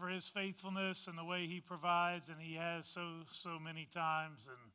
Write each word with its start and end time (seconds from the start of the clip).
for 0.00 0.08
his 0.08 0.28
faithfulness 0.28 1.06
and 1.06 1.18
the 1.18 1.24
way 1.24 1.46
he 1.46 1.60
provides, 1.60 2.30
and 2.30 2.40
he 2.40 2.54
has 2.54 2.86
so, 2.86 3.02
so 3.30 3.58
many 3.62 3.86
times. 3.92 4.48
And 4.48 4.72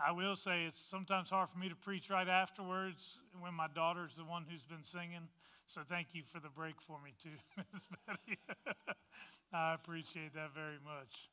I 0.00 0.12
will 0.12 0.34
say 0.34 0.64
it's 0.64 0.78
sometimes 0.78 1.28
hard 1.28 1.50
for 1.50 1.58
me 1.58 1.68
to 1.68 1.74
preach 1.76 2.08
right 2.08 2.28
afterwards 2.28 3.18
when 3.38 3.52
my 3.52 3.66
daughter's 3.74 4.14
the 4.14 4.24
one 4.24 4.46
who's 4.48 4.64
been 4.64 4.82
singing. 4.82 5.28
So 5.68 5.82
thank 5.86 6.08
you 6.14 6.22
for 6.32 6.40
the 6.40 6.48
break 6.48 6.80
for 6.80 6.98
me, 7.04 7.12
too, 7.22 7.36
Miss 7.72 7.86
Betty. 8.06 8.38
I 9.52 9.74
appreciate 9.74 10.32
that 10.34 10.54
very 10.54 10.78
much. 10.82 11.28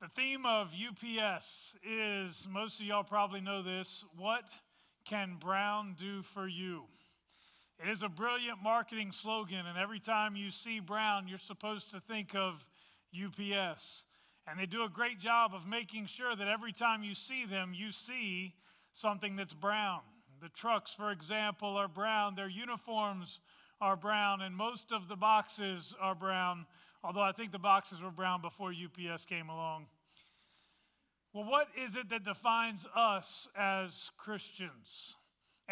The 0.00 0.08
theme 0.08 0.44
of 0.44 0.72
UPS 0.74 1.76
is 1.88 2.48
most 2.50 2.80
of 2.80 2.86
y'all 2.86 3.04
probably 3.04 3.40
know 3.40 3.62
this 3.62 4.04
what 4.16 4.44
can 5.04 5.36
Brown 5.38 5.94
do 5.96 6.22
for 6.22 6.48
you? 6.48 6.82
It 7.82 7.88
is 7.88 8.04
a 8.04 8.08
brilliant 8.08 8.62
marketing 8.62 9.10
slogan, 9.10 9.66
and 9.66 9.76
every 9.76 9.98
time 9.98 10.36
you 10.36 10.52
see 10.52 10.78
Brown, 10.78 11.26
you're 11.26 11.36
supposed 11.36 11.90
to 11.90 11.98
think 11.98 12.32
of 12.32 12.64
UPS. 13.12 14.06
And 14.46 14.60
they 14.60 14.66
do 14.66 14.84
a 14.84 14.88
great 14.88 15.18
job 15.18 15.52
of 15.52 15.66
making 15.66 16.06
sure 16.06 16.36
that 16.36 16.46
every 16.46 16.72
time 16.72 17.02
you 17.02 17.16
see 17.16 17.44
them, 17.44 17.72
you 17.74 17.90
see 17.90 18.54
something 18.92 19.34
that's 19.34 19.52
brown. 19.52 20.00
The 20.40 20.48
trucks, 20.48 20.94
for 20.94 21.10
example, 21.10 21.76
are 21.76 21.88
brown, 21.88 22.36
their 22.36 22.48
uniforms 22.48 23.40
are 23.80 23.96
brown, 23.96 24.42
and 24.42 24.54
most 24.54 24.92
of 24.92 25.08
the 25.08 25.16
boxes 25.16 25.92
are 26.00 26.14
brown, 26.14 26.66
although 27.02 27.20
I 27.20 27.32
think 27.32 27.50
the 27.50 27.58
boxes 27.58 28.00
were 28.00 28.12
brown 28.12 28.42
before 28.42 28.70
UPS 28.70 29.24
came 29.24 29.48
along. 29.48 29.86
Well, 31.32 31.50
what 31.50 31.66
is 31.76 31.96
it 31.96 32.10
that 32.10 32.24
defines 32.24 32.86
us 32.94 33.48
as 33.56 34.12
Christians? 34.18 35.16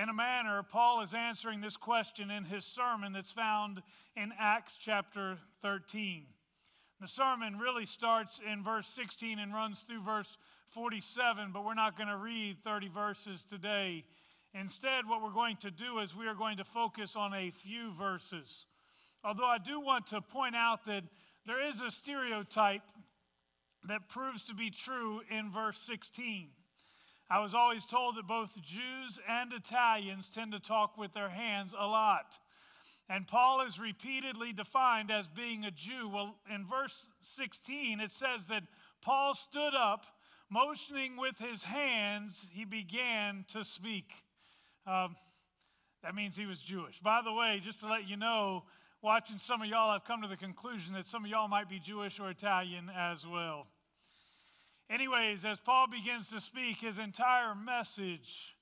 In 0.01 0.09
a 0.09 0.15
manner, 0.15 0.63
Paul 0.63 1.03
is 1.03 1.13
answering 1.13 1.61
this 1.61 1.77
question 1.77 2.31
in 2.31 2.47
his 2.47 2.65
sermon 2.65 3.13
that's 3.13 3.33
found 3.33 3.83
in 4.17 4.33
Acts 4.39 4.79
chapter 4.79 5.37
13. 5.61 6.25
The 7.03 7.07
sermon 7.07 7.59
really 7.59 7.85
starts 7.85 8.41
in 8.51 8.65
verse 8.65 8.87
16 8.87 9.39
and 9.39 9.53
runs 9.53 9.81
through 9.81 10.01
verse 10.01 10.39
47, 10.71 11.51
but 11.53 11.67
we're 11.67 11.75
not 11.75 11.99
going 11.99 12.09
to 12.09 12.17
read 12.17 12.65
30 12.65 12.89
verses 12.89 13.45
today. 13.45 14.05
Instead, 14.55 15.07
what 15.07 15.23
we're 15.23 15.35
going 15.35 15.59
to 15.59 15.71
do 15.71 15.99
is 15.99 16.17
we 16.17 16.27
are 16.27 16.35
going 16.35 16.57
to 16.57 16.65
focus 16.65 17.15
on 17.15 17.35
a 17.35 17.51
few 17.51 17.93
verses. 17.93 18.65
Although 19.23 19.49
I 19.49 19.59
do 19.59 19.81
want 19.81 20.07
to 20.09 20.23
point 20.23 20.57
out 20.57 20.87
that 20.87 21.05
there 21.45 21.63
is 21.69 21.83
a 21.83 21.91
stereotype 21.91 22.89
that 23.87 24.09
proves 24.09 24.45
to 24.45 24.55
be 24.55 24.71
true 24.71 25.21
in 25.31 25.51
verse 25.51 25.77
16. 25.77 26.49
I 27.31 27.39
was 27.39 27.55
always 27.55 27.87
told 27.87 28.17
that 28.17 28.27
both 28.27 28.61
Jews 28.61 29.21
and 29.29 29.53
Italians 29.53 30.29
tend 30.29 30.51
to 30.51 30.59
talk 30.59 30.99
with 30.99 31.15
their 31.15 31.29
hands 31.29 31.73
a 31.79 31.87
lot. 31.87 32.41
And 33.09 33.27
Paul 33.27 33.61
is 33.63 33.79
repeatedly 33.79 34.53
defined 34.53 35.13
as 35.13 35.29
being 35.29 35.65
a 35.65 35.71
Jew. 35.71 36.09
Well, 36.09 36.35
in 36.53 36.67
verse 36.67 37.07
16, 37.23 38.01
it 38.01 38.11
says 38.11 38.47
that 38.49 38.65
Paul 39.01 39.35
stood 39.35 39.75
up, 39.75 40.07
motioning 40.51 41.17
with 41.17 41.39
his 41.39 41.63
hands, 41.63 42.49
he 42.53 42.65
began 42.65 43.45
to 43.49 43.65
speak. 43.65 44.13
Um, 44.85 45.15
that 46.03 46.17
means 46.17 46.37
he 46.37 46.47
was 46.47 46.61
Jewish. 46.61 46.99
By 46.99 47.21
the 47.25 47.33
way, 47.33 47.61
just 47.63 47.81
to 47.81 47.87
let 47.87 48.09
you 48.09 48.17
know, 48.17 48.65
watching 49.03 49.39
some 49.39 49.63
of 49.63 49.69
y'all, 49.69 49.91
I've 49.91 50.05
come 50.05 50.23
to 50.23 50.29
the 50.29 50.37
conclusion 50.37 50.95
that 50.95 51.07
some 51.07 51.25
of 51.25 51.31
y'all 51.31 51.49
might 51.49 51.69
be 51.69 51.79
Jewish 51.79 52.19
or 52.19 52.29
Italian 52.29 52.91
as 52.97 53.25
well. 53.25 53.67
Anyways, 54.91 55.45
as 55.45 55.61
Paul 55.61 55.87
begins 55.87 56.31
to 56.31 56.41
speak, 56.41 56.79
his 56.79 56.99
entire 56.99 57.55
message 57.55 58.57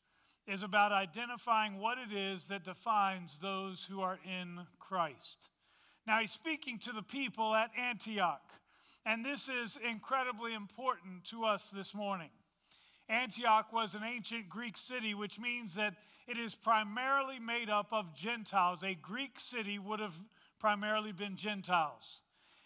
is 0.47 0.63
about 0.63 0.93
identifying 0.93 1.79
what 1.79 1.97
it 1.97 2.15
is 2.15 2.49
that 2.49 2.65
defines 2.65 3.39
those 3.39 3.87
who 3.89 4.03
are 4.03 4.19
in 4.27 4.61
Christ. 4.79 5.49
Now, 6.07 6.21
he's 6.21 6.33
speaking 6.33 6.79
to 6.81 6.93
the 6.93 7.03
people 7.03 7.55
at 7.55 7.71
Antioch, 7.79 8.43
and 9.07 9.25
this 9.25 9.49
is 9.49 9.79
incredibly 9.89 10.53
important 10.53 11.25
to 11.31 11.47
us 11.47 11.71
this 11.71 11.95
morning. 11.95 12.31
Antioch 13.09 13.73
was 13.73 13.95
an 13.95 14.05
ancient 14.05 14.51
Greek 14.51 14.77
city, 14.77 15.15
which 15.15 15.41
means 15.41 15.77
that 15.77 15.95
it 16.27 16.37
is 16.37 16.55
primarily 16.55 17.39
made 17.39 17.71
up 17.71 17.91
of 17.91 18.15
Gentiles. 18.15 18.85
A 18.85 18.95
Greek 18.95 19.41
city 19.41 19.79
would 19.79 20.01
have 20.01 20.19
primarily 20.59 21.13
been 21.13 21.37
Gentiles. 21.37 22.21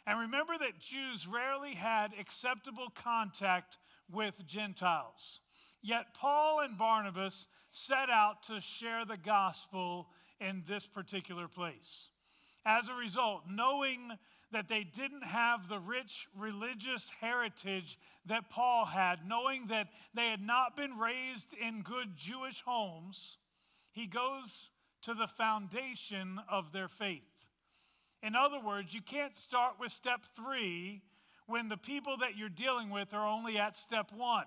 And 0.06 0.18
remember 0.18 0.54
that 0.58 0.80
Jews 0.80 1.28
rarely 1.28 1.74
had 1.74 2.12
acceptable 2.18 2.88
contact 2.94 3.78
with 4.10 4.46
Gentiles. 4.46 5.40
Yet 5.80 6.14
Paul 6.14 6.60
and 6.60 6.76
Barnabas 6.76 7.48
set 7.70 8.10
out 8.10 8.42
to 8.44 8.60
share 8.60 9.04
the 9.04 9.16
gospel 9.16 10.08
in 10.40 10.62
this 10.66 10.86
particular 10.86 11.48
place. 11.48 12.08
As 12.64 12.88
a 12.88 12.94
result, 12.94 13.42
knowing 13.48 14.12
that 14.52 14.68
they 14.68 14.84
didn't 14.84 15.24
have 15.24 15.68
the 15.68 15.80
rich 15.80 16.28
religious 16.36 17.10
heritage 17.20 17.98
that 18.26 18.50
Paul 18.50 18.84
had, 18.84 19.26
knowing 19.26 19.66
that 19.68 19.88
they 20.14 20.28
had 20.28 20.42
not 20.42 20.76
been 20.76 20.98
raised 20.98 21.54
in 21.54 21.82
good 21.82 22.16
Jewish 22.16 22.60
homes, 22.60 23.38
he 23.92 24.06
goes 24.06 24.70
to 25.02 25.14
the 25.14 25.26
foundation 25.26 26.38
of 26.48 26.72
their 26.72 26.88
faith. 26.88 27.31
In 28.22 28.36
other 28.36 28.60
words, 28.60 28.94
you 28.94 29.02
can't 29.02 29.34
start 29.34 29.74
with 29.80 29.90
step 29.90 30.20
three 30.36 31.02
when 31.46 31.68
the 31.68 31.76
people 31.76 32.16
that 32.18 32.36
you're 32.36 32.48
dealing 32.48 32.90
with 32.90 33.12
are 33.12 33.26
only 33.26 33.58
at 33.58 33.76
step 33.76 34.12
one. 34.16 34.46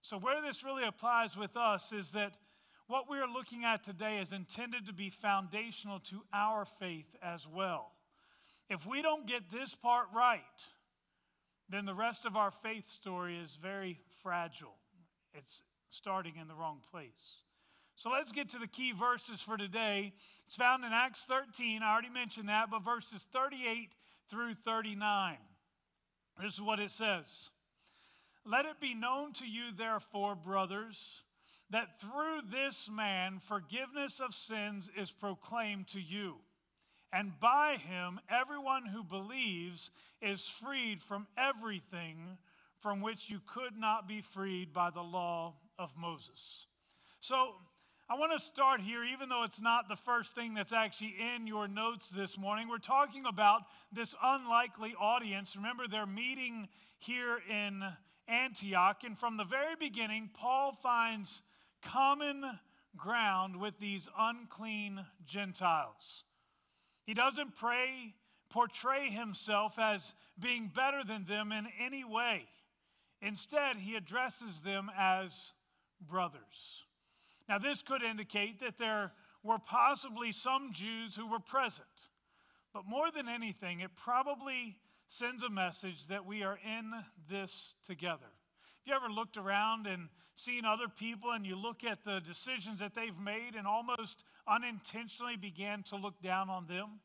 So, 0.00 0.18
where 0.18 0.40
this 0.40 0.64
really 0.64 0.84
applies 0.84 1.36
with 1.36 1.56
us 1.56 1.92
is 1.92 2.12
that 2.12 2.32
what 2.86 3.10
we 3.10 3.18
are 3.18 3.28
looking 3.28 3.64
at 3.64 3.82
today 3.82 4.18
is 4.18 4.32
intended 4.32 4.86
to 4.86 4.92
be 4.92 5.10
foundational 5.10 5.98
to 6.00 6.22
our 6.32 6.64
faith 6.64 7.16
as 7.22 7.46
well. 7.46 7.92
If 8.70 8.86
we 8.86 9.02
don't 9.02 9.26
get 9.26 9.50
this 9.50 9.74
part 9.74 10.06
right, 10.14 10.40
then 11.68 11.84
the 11.84 11.94
rest 11.94 12.24
of 12.24 12.36
our 12.36 12.50
faith 12.50 12.86
story 12.88 13.36
is 13.36 13.58
very 13.60 13.98
fragile. 14.22 14.76
It's 15.34 15.62
starting 15.88 16.34
in 16.40 16.48
the 16.48 16.54
wrong 16.54 16.80
place. 16.90 17.42
So 17.96 18.10
let's 18.10 18.30
get 18.30 18.50
to 18.50 18.58
the 18.58 18.66
key 18.66 18.92
verses 18.92 19.40
for 19.40 19.56
today. 19.56 20.12
It's 20.44 20.54
found 20.54 20.84
in 20.84 20.92
Acts 20.92 21.24
13. 21.24 21.82
I 21.82 21.90
already 21.90 22.10
mentioned 22.10 22.50
that, 22.50 22.70
but 22.70 22.84
verses 22.84 23.26
38 23.32 23.90
through 24.28 24.52
39. 24.52 25.38
This 26.42 26.52
is 26.52 26.60
what 26.60 26.78
it 26.78 26.90
says 26.90 27.50
Let 28.44 28.66
it 28.66 28.80
be 28.80 28.94
known 28.94 29.32
to 29.34 29.46
you, 29.46 29.72
therefore, 29.74 30.34
brothers, 30.34 31.22
that 31.70 31.98
through 31.98 32.40
this 32.52 32.90
man 32.92 33.38
forgiveness 33.38 34.20
of 34.20 34.34
sins 34.34 34.90
is 34.94 35.10
proclaimed 35.10 35.88
to 35.88 36.00
you. 36.00 36.36
And 37.14 37.40
by 37.40 37.78
him, 37.78 38.20
everyone 38.28 38.84
who 38.84 39.04
believes 39.04 39.90
is 40.20 40.46
freed 40.46 41.00
from 41.00 41.26
everything 41.38 42.36
from 42.80 43.00
which 43.00 43.30
you 43.30 43.40
could 43.46 43.78
not 43.78 44.06
be 44.06 44.20
freed 44.20 44.74
by 44.74 44.90
the 44.90 45.02
law 45.02 45.54
of 45.78 45.96
Moses. 45.96 46.66
So, 47.20 47.54
I 48.08 48.14
want 48.14 48.30
to 48.30 48.38
start 48.38 48.80
here, 48.80 49.02
even 49.02 49.28
though 49.28 49.42
it's 49.42 49.60
not 49.60 49.88
the 49.88 49.96
first 49.96 50.36
thing 50.36 50.54
that's 50.54 50.72
actually 50.72 51.16
in 51.34 51.48
your 51.48 51.66
notes 51.66 52.08
this 52.08 52.38
morning. 52.38 52.68
We're 52.68 52.78
talking 52.78 53.26
about 53.26 53.62
this 53.90 54.14
unlikely 54.22 54.94
audience. 54.96 55.56
Remember, 55.56 55.88
they're 55.88 56.06
meeting 56.06 56.68
here 56.98 57.40
in 57.50 57.82
Antioch, 58.28 59.02
and 59.04 59.18
from 59.18 59.36
the 59.36 59.44
very 59.44 59.74
beginning, 59.74 60.30
Paul 60.32 60.72
finds 60.72 61.42
common 61.82 62.44
ground 62.96 63.56
with 63.56 63.76
these 63.80 64.08
unclean 64.16 65.04
Gentiles. 65.24 66.22
He 67.06 67.12
doesn't 67.12 67.56
pray, 67.56 68.14
portray 68.50 69.10
himself 69.10 69.80
as 69.80 70.14
being 70.38 70.70
better 70.72 71.02
than 71.02 71.24
them 71.24 71.50
in 71.50 71.66
any 71.80 72.04
way. 72.04 72.44
Instead, 73.20 73.76
he 73.76 73.96
addresses 73.96 74.60
them 74.60 74.92
as 74.96 75.52
brothers. 76.00 76.85
Now, 77.48 77.58
this 77.58 77.82
could 77.82 78.02
indicate 78.02 78.60
that 78.60 78.78
there 78.78 79.12
were 79.42 79.58
possibly 79.58 80.32
some 80.32 80.72
Jews 80.72 81.14
who 81.14 81.26
were 81.26 81.38
present. 81.38 82.08
But 82.74 82.86
more 82.86 83.10
than 83.10 83.28
anything, 83.28 83.80
it 83.80 83.94
probably 83.94 84.76
sends 85.08 85.42
a 85.42 85.48
message 85.48 86.08
that 86.08 86.26
we 86.26 86.42
are 86.42 86.58
in 86.64 86.92
this 87.30 87.76
together. 87.86 88.26
Have 88.26 88.86
you 88.86 88.94
ever 88.94 89.08
looked 89.08 89.36
around 89.36 89.86
and 89.86 90.08
seen 90.34 90.64
other 90.64 90.88
people 90.88 91.30
and 91.30 91.46
you 91.46 91.56
look 91.56 91.84
at 91.84 92.04
the 92.04 92.20
decisions 92.20 92.80
that 92.80 92.94
they've 92.94 93.18
made 93.18 93.54
and 93.56 93.66
almost 93.66 94.24
unintentionally 94.48 95.36
began 95.36 95.82
to 95.84 95.96
look 95.96 96.20
down 96.22 96.50
on 96.50 96.66
them? 96.66 97.00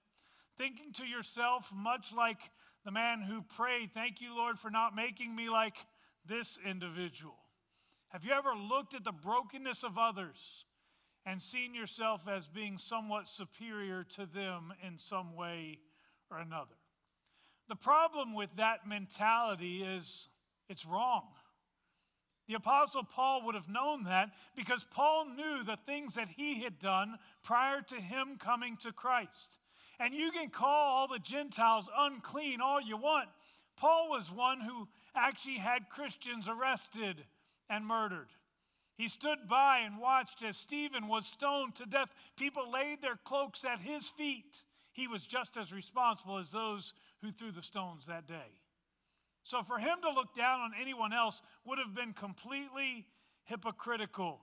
Thinking 0.57 0.91
to 0.93 1.05
yourself, 1.05 1.71
much 1.73 2.11
like 2.11 2.39
the 2.83 2.91
man 2.91 3.21
who 3.21 3.41
prayed, 3.41 3.93
Thank 3.93 4.21
you, 4.21 4.35
Lord, 4.35 4.59
for 4.59 4.69
not 4.69 4.95
making 4.95 5.35
me 5.35 5.49
like 5.49 5.77
this 6.25 6.59
individual. 6.65 7.37
Have 8.11 8.25
you 8.25 8.33
ever 8.33 8.53
looked 8.53 8.93
at 8.93 9.05
the 9.05 9.13
brokenness 9.13 9.83
of 9.83 9.97
others 9.97 10.65
and 11.25 11.41
seen 11.41 11.73
yourself 11.73 12.27
as 12.27 12.45
being 12.45 12.77
somewhat 12.77 13.27
superior 13.27 14.03
to 14.15 14.25
them 14.25 14.73
in 14.85 14.97
some 14.97 15.33
way 15.33 15.79
or 16.29 16.37
another? 16.37 16.75
The 17.69 17.77
problem 17.77 18.33
with 18.33 18.49
that 18.57 18.85
mentality 18.85 19.81
is 19.81 20.27
it's 20.67 20.85
wrong. 20.85 21.23
The 22.49 22.55
Apostle 22.55 23.05
Paul 23.05 23.45
would 23.45 23.55
have 23.55 23.69
known 23.69 24.03
that 24.03 24.31
because 24.57 24.85
Paul 24.91 25.27
knew 25.33 25.63
the 25.63 25.77
things 25.85 26.15
that 26.15 26.27
he 26.27 26.61
had 26.63 26.79
done 26.79 27.17
prior 27.43 27.81
to 27.83 27.95
him 27.95 28.35
coming 28.37 28.75
to 28.77 28.91
Christ. 28.91 29.59
And 30.01 30.13
you 30.13 30.31
can 30.31 30.49
call 30.49 30.97
all 30.97 31.07
the 31.07 31.19
Gentiles 31.19 31.89
unclean 31.97 32.59
all 32.59 32.81
you 32.81 32.97
want. 32.97 33.29
Paul 33.77 34.09
was 34.09 34.29
one 34.29 34.59
who 34.59 34.89
actually 35.15 35.59
had 35.59 35.87
Christians 35.87 36.49
arrested 36.49 37.23
and 37.71 37.87
murdered. 37.87 38.27
He 38.97 39.07
stood 39.07 39.47
by 39.49 39.79
and 39.79 39.97
watched 39.97 40.43
as 40.43 40.57
Stephen 40.57 41.07
was 41.07 41.25
stoned 41.25 41.73
to 41.75 41.85
death. 41.85 42.13
People 42.37 42.69
laid 42.71 43.01
their 43.01 43.15
cloaks 43.15 43.65
at 43.65 43.79
his 43.79 44.09
feet. 44.09 44.63
He 44.91 45.07
was 45.07 45.25
just 45.25 45.57
as 45.57 45.73
responsible 45.73 46.37
as 46.37 46.51
those 46.51 46.93
who 47.21 47.31
threw 47.31 47.51
the 47.51 47.63
stones 47.63 48.05
that 48.05 48.27
day. 48.27 48.59
So 49.43 49.63
for 49.63 49.79
him 49.79 49.97
to 50.03 50.11
look 50.11 50.35
down 50.35 50.59
on 50.59 50.71
anyone 50.79 51.13
else 51.13 51.41
would 51.65 51.79
have 51.79 51.95
been 51.95 52.13
completely 52.13 53.07
hypocritical. 53.45 54.41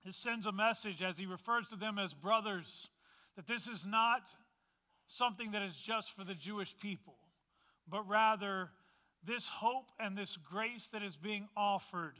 He 0.00 0.12
sends 0.12 0.46
a 0.46 0.52
message 0.52 1.02
as 1.02 1.18
he 1.18 1.26
refers 1.26 1.68
to 1.68 1.76
them 1.76 1.98
as 1.98 2.14
brothers 2.14 2.88
that 3.36 3.46
this 3.46 3.66
is 3.66 3.84
not 3.84 4.22
something 5.06 5.50
that 5.50 5.62
is 5.62 5.76
just 5.76 6.16
for 6.16 6.24
the 6.24 6.34
Jewish 6.34 6.76
people, 6.78 7.16
but 7.88 8.08
rather 8.08 8.70
this 9.26 9.48
hope 9.48 9.90
and 9.98 10.16
this 10.16 10.36
grace 10.36 10.88
that 10.92 11.02
is 11.02 11.16
being 11.16 11.48
offered 11.56 12.16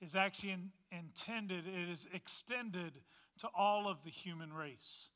is 0.00 0.14
actually 0.14 0.50
in, 0.50 0.70
intended, 0.92 1.64
it 1.66 1.88
is 1.88 2.06
extended 2.12 2.92
to 3.38 3.48
all 3.56 3.88
of 3.88 4.02
the 4.04 4.10
human 4.10 4.52
race. 4.52 5.08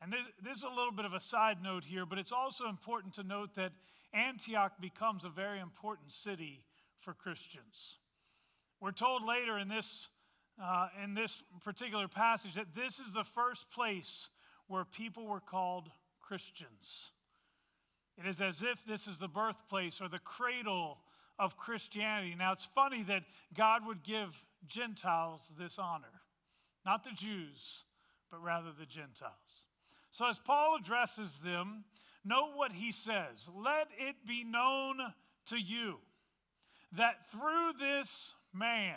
And 0.00 0.14
this 0.42 0.58
is 0.58 0.62
a 0.62 0.68
little 0.68 0.92
bit 0.92 1.04
of 1.04 1.12
a 1.12 1.20
side 1.20 1.62
note 1.62 1.84
here, 1.84 2.06
but 2.06 2.18
it's 2.18 2.32
also 2.32 2.68
important 2.68 3.14
to 3.14 3.22
note 3.22 3.54
that 3.56 3.72
Antioch 4.12 4.72
becomes 4.80 5.24
a 5.24 5.28
very 5.28 5.58
important 5.58 6.12
city 6.12 6.64
for 7.00 7.14
Christians. 7.14 7.98
We're 8.80 8.92
told 8.92 9.24
later 9.24 9.58
in 9.58 9.68
this, 9.68 10.08
uh, 10.62 10.88
in 11.02 11.14
this 11.14 11.42
particular 11.64 12.06
passage 12.06 12.54
that 12.54 12.74
this 12.76 13.00
is 13.00 13.12
the 13.12 13.24
first 13.24 13.70
place 13.70 14.30
where 14.68 14.84
people 14.84 15.26
were 15.26 15.40
called 15.40 15.90
Christians. 16.20 17.10
It 18.18 18.26
is 18.26 18.40
as 18.40 18.62
if 18.62 18.84
this 18.84 19.06
is 19.06 19.18
the 19.18 19.28
birthplace 19.28 20.00
or 20.00 20.08
the 20.08 20.18
cradle 20.18 20.98
of 21.38 21.56
Christianity. 21.56 22.34
Now, 22.36 22.52
it's 22.52 22.64
funny 22.64 23.02
that 23.04 23.22
God 23.54 23.86
would 23.86 24.02
give 24.02 24.44
Gentiles 24.66 25.42
this 25.58 25.78
honor, 25.78 26.22
not 26.84 27.04
the 27.04 27.12
Jews, 27.12 27.84
but 28.30 28.42
rather 28.42 28.70
the 28.76 28.86
Gentiles. 28.86 29.66
So, 30.10 30.26
as 30.26 30.38
Paul 30.38 30.76
addresses 30.80 31.38
them, 31.38 31.84
note 32.24 32.52
what 32.56 32.72
he 32.72 32.90
says 32.90 33.48
Let 33.54 33.88
it 33.96 34.16
be 34.26 34.42
known 34.42 34.98
to 35.46 35.56
you 35.56 35.98
that 36.92 37.30
through 37.30 37.72
this 37.78 38.34
man, 38.52 38.96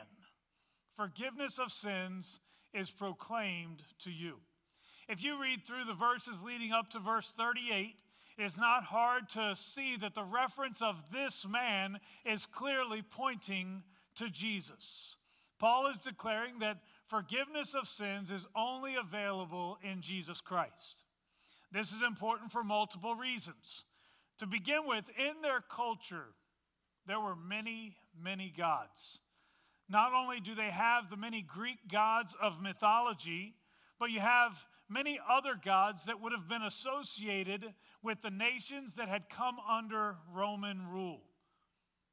forgiveness 0.95 1.59
of 1.59 1.71
sins 1.71 2.39
is 2.73 2.89
proclaimed 2.89 3.83
to 3.99 4.09
you. 4.09 4.37
If 5.07 5.23
you 5.23 5.39
read 5.41 5.65
through 5.65 5.83
the 5.85 5.93
verses 5.93 6.41
leading 6.41 6.71
up 6.71 6.89
to 6.91 6.99
verse 6.99 7.29
38, 7.29 7.95
it's 8.37 8.57
not 8.57 8.83
hard 8.83 9.29
to 9.29 9.55
see 9.55 9.97
that 9.97 10.13
the 10.13 10.23
reference 10.23 10.81
of 10.81 11.03
this 11.11 11.45
man 11.47 11.99
is 12.25 12.45
clearly 12.45 13.01
pointing 13.01 13.83
to 14.15 14.29
Jesus. 14.29 15.15
Paul 15.59 15.87
is 15.87 15.99
declaring 15.99 16.59
that 16.59 16.79
forgiveness 17.07 17.75
of 17.75 17.87
sins 17.87 18.31
is 18.31 18.47
only 18.55 18.95
available 18.95 19.77
in 19.83 20.01
Jesus 20.01 20.41
Christ. 20.41 21.03
This 21.71 21.91
is 21.91 22.01
important 22.01 22.51
for 22.51 22.63
multiple 22.63 23.15
reasons. 23.15 23.85
To 24.39 24.47
begin 24.47 24.87
with, 24.87 25.07
in 25.17 25.41
their 25.41 25.61
culture, 25.61 26.33
there 27.05 27.19
were 27.19 27.35
many, 27.35 27.95
many 28.19 28.51
gods. 28.55 29.19
Not 29.87 30.13
only 30.13 30.39
do 30.39 30.55
they 30.55 30.71
have 30.71 31.09
the 31.09 31.17
many 31.17 31.41
Greek 31.41 31.77
gods 31.91 32.35
of 32.41 32.61
mythology, 32.61 33.53
but 33.99 34.09
you 34.09 34.19
have 34.19 34.65
many 34.91 35.19
other 35.29 35.55
gods 35.63 36.05
that 36.05 36.21
would 36.21 36.33
have 36.33 36.47
been 36.47 36.61
associated 36.61 37.73
with 38.03 38.21
the 38.21 38.29
nations 38.29 38.95
that 38.95 39.07
had 39.07 39.29
come 39.29 39.57
under 39.69 40.17
Roman 40.33 40.87
rule. 40.91 41.21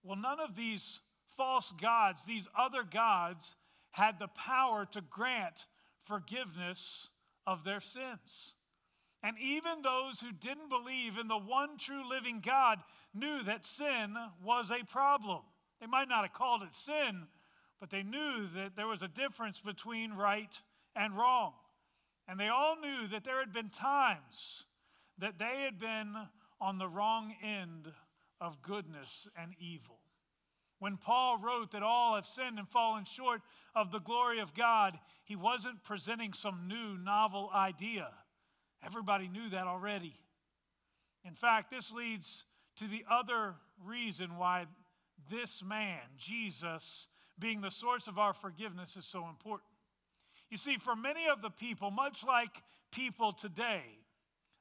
Well, 0.03 0.17
none 0.17 0.41
of 0.41 0.55
these 0.57 1.01
false 1.37 1.73
gods, 1.81 2.25
these 2.25 2.49
other 2.57 2.83
gods, 2.83 3.57
had 3.91 4.19
the 4.19 4.29
power 4.29 4.87
to 4.93 5.01
grant 5.01 5.67
forgiveness 6.05 7.09
of 7.47 7.65
their 7.65 7.81
sins. 7.81 8.55
And 9.23 9.37
even 9.39 9.83
those 9.83 10.21
who 10.21 10.31
didn't 10.31 10.69
believe 10.69 11.19
in 11.19 11.27
the 11.27 11.39
one 11.39 11.77
true 11.77 12.09
living 12.09 12.41
God 12.45 12.79
knew 13.13 13.43
that 13.43 13.67
sin 13.67 14.15
was 14.45 14.71
a 14.71 14.85
problem. 14.85 15.41
They 15.81 15.87
might 15.87 16.09
not 16.09 16.23
have 16.23 16.33
called 16.33 16.63
it 16.63 16.75
sin, 16.75 17.27
but 17.81 17.91
they 17.91 18.03
knew 18.03 18.47
that 18.55 18.77
there 18.77 18.87
was 18.87 19.03
a 19.03 19.09
difference 19.09 19.61
between 19.61 20.13
right 20.13 20.61
and 20.95 21.17
wrong. 21.17 21.55
And 22.29 22.39
they 22.39 22.49
all 22.49 22.77
knew 22.81 23.09
that 23.09 23.25
there 23.25 23.41
had 23.41 23.53
been 23.53 23.71
times 23.71 24.67
that 25.19 25.39
they 25.39 25.63
had 25.65 25.79
been 25.79 26.15
on 26.61 26.79
the 26.79 26.89
wrong 26.89 27.35
end 27.43 27.91
of 28.41 28.63
goodness 28.63 29.27
and 29.37 29.55
evil. 29.59 29.99
When 30.79 30.97
Paul 30.97 31.39
wrote 31.39 31.73
that 31.73 31.83
all 31.83 32.15
have 32.15 32.27
sinned 32.27 32.59
and 32.59 32.69
fallen 32.69 33.05
short 33.05 33.41
of 33.75 33.91
the 33.91 33.99
glory 33.99 34.39
of 34.39 34.55
God, 34.55 34.99
he 35.25 35.35
wasn't 35.35 35.83
presenting 35.83 36.33
some 36.33 36.69
new, 36.69 36.97
novel 37.03 37.51
idea. 37.53 38.09
Everybody 38.85 39.27
knew 39.27 39.49
that 39.49 39.67
already. 39.67 40.15
In 41.25 41.35
fact, 41.35 41.71
this 41.71 41.91
leads 41.91 42.45
to 42.77 42.87
the 42.87 43.05
other 43.11 43.55
reason 43.85 44.37
why 44.37 44.67
this 45.31 45.65
man, 45.65 45.99
Jesus, 46.17 47.09
being 47.39 47.61
the 47.61 47.71
source 47.71 48.07
of 48.07 48.19
our 48.19 48.33
forgiveness, 48.33 48.97
is 48.97 49.05
so 49.05 49.29
important. 49.29 49.69
You 50.51 50.57
see, 50.57 50.77
for 50.77 50.97
many 50.97 51.29
of 51.29 51.43
the 51.43 51.51
people, 51.51 51.91
much 51.91 52.25
like 52.25 52.63
people 52.91 53.33
today, 53.33 53.83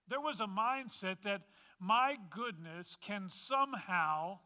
there 0.07 0.21
was 0.21 0.41
a 0.41 0.47
mindset 0.47 1.21
that 1.23 1.41
my 1.79 2.15
goodness 2.29 2.97
can 3.01 3.29
somehow 3.29 4.39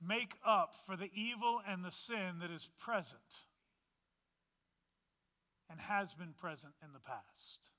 make 0.00 0.34
up 0.46 0.74
for 0.84 0.96
the 0.96 1.10
evil 1.14 1.60
and 1.66 1.84
the 1.84 1.90
sin 1.90 2.38
that 2.40 2.50
is 2.50 2.68
present 2.78 3.44
and 5.70 5.80
has 5.80 6.14
been 6.14 6.34
present 6.38 6.74
in 6.84 6.92
the 6.92 7.00
past. 7.00 7.70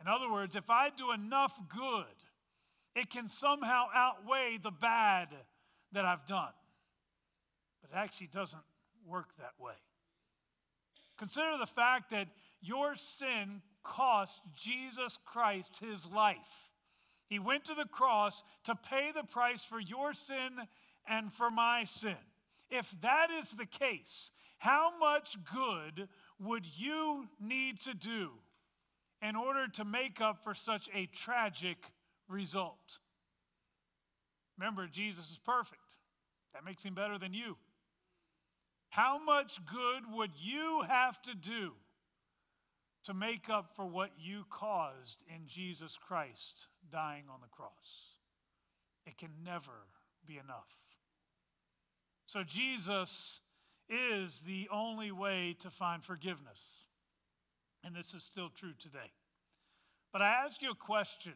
In 0.00 0.08
other 0.08 0.30
words, 0.30 0.56
if 0.56 0.70
I 0.70 0.90
do 0.90 1.12
enough 1.12 1.58
good, 1.68 2.04
it 2.94 3.10
can 3.10 3.28
somehow 3.28 3.86
outweigh 3.94 4.58
the 4.62 4.70
bad 4.70 5.28
that 5.92 6.04
I've 6.04 6.26
done. 6.26 6.52
But 7.80 7.90
it 7.90 7.96
actually 7.96 8.28
doesn't 8.28 8.62
work 9.06 9.36
that 9.38 9.52
way. 9.58 9.74
Consider 11.18 11.56
the 11.58 11.66
fact 11.66 12.10
that 12.10 12.28
your 12.60 12.94
sin 12.94 13.62
cost 13.82 14.40
Jesus 14.54 15.18
Christ 15.24 15.78
his 15.80 16.06
life. 16.06 16.70
He 17.26 17.38
went 17.38 17.64
to 17.64 17.74
the 17.74 17.86
cross 17.86 18.42
to 18.64 18.74
pay 18.74 19.10
the 19.14 19.24
price 19.24 19.64
for 19.64 19.80
your 19.80 20.12
sin 20.12 20.50
and 21.06 21.32
for 21.32 21.50
my 21.50 21.84
sin. 21.84 22.16
If 22.70 22.94
that 23.00 23.28
is 23.30 23.52
the 23.52 23.66
case, 23.66 24.30
how 24.58 24.92
much 24.98 25.36
good 25.52 26.08
would 26.38 26.66
you 26.66 27.26
need 27.40 27.80
to 27.80 27.94
do 27.94 28.30
in 29.20 29.36
order 29.36 29.66
to 29.68 29.84
make 29.84 30.20
up 30.20 30.42
for 30.42 30.54
such 30.54 30.88
a 30.94 31.06
tragic 31.06 31.78
result? 32.28 32.98
Remember, 34.58 34.86
Jesus 34.86 35.30
is 35.30 35.38
perfect. 35.38 35.98
That 36.54 36.64
makes 36.64 36.82
him 36.82 36.94
better 36.94 37.18
than 37.18 37.34
you. 37.34 37.56
How 38.92 39.18
much 39.18 39.58
good 39.64 40.02
would 40.12 40.32
you 40.38 40.82
have 40.86 41.20
to 41.22 41.34
do 41.34 41.72
to 43.04 43.14
make 43.14 43.48
up 43.48 43.74
for 43.74 43.86
what 43.86 44.10
you 44.18 44.44
caused 44.50 45.24
in 45.34 45.46
Jesus 45.46 45.96
Christ 45.96 46.66
dying 46.90 47.24
on 47.32 47.40
the 47.40 47.48
cross? 47.48 48.16
It 49.06 49.16
can 49.16 49.30
never 49.42 49.86
be 50.26 50.34
enough. 50.34 50.68
So, 52.26 52.42
Jesus 52.42 53.40
is 53.88 54.42
the 54.42 54.68
only 54.70 55.10
way 55.10 55.56
to 55.60 55.70
find 55.70 56.04
forgiveness. 56.04 56.60
And 57.82 57.96
this 57.96 58.12
is 58.12 58.22
still 58.22 58.50
true 58.50 58.74
today. 58.78 59.10
But 60.12 60.20
I 60.20 60.44
ask 60.44 60.60
you 60.60 60.70
a 60.70 60.74
question. 60.74 61.32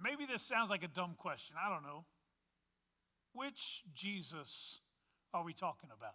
Maybe 0.00 0.26
this 0.26 0.42
sounds 0.42 0.70
like 0.70 0.84
a 0.84 0.88
dumb 0.88 1.16
question. 1.18 1.56
I 1.60 1.68
don't 1.68 1.82
know. 1.82 2.04
Which 3.32 3.82
Jesus 3.92 4.78
are 5.32 5.44
we 5.44 5.52
talking 5.52 5.90
about? 5.96 6.14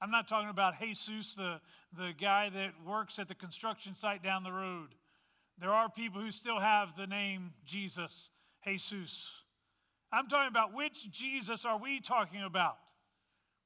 I'm 0.00 0.10
not 0.10 0.28
talking 0.28 0.50
about 0.50 0.74
Jesus, 0.78 1.34
the, 1.34 1.60
the 1.96 2.12
guy 2.20 2.50
that 2.50 2.72
works 2.86 3.18
at 3.18 3.28
the 3.28 3.34
construction 3.34 3.94
site 3.94 4.22
down 4.22 4.42
the 4.42 4.52
road. 4.52 4.88
There 5.58 5.70
are 5.70 5.88
people 5.88 6.20
who 6.20 6.30
still 6.30 6.58
have 6.58 6.96
the 6.96 7.06
name 7.06 7.52
Jesus, 7.64 8.30
Jesus. 8.64 9.30
I'm 10.12 10.26
talking 10.28 10.48
about 10.48 10.74
which 10.74 11.10
Jesus 11.10 11.64
are 11.64 11.78
we 11.78 12.00
talking 12.00 12.42
about? 12.42 12.76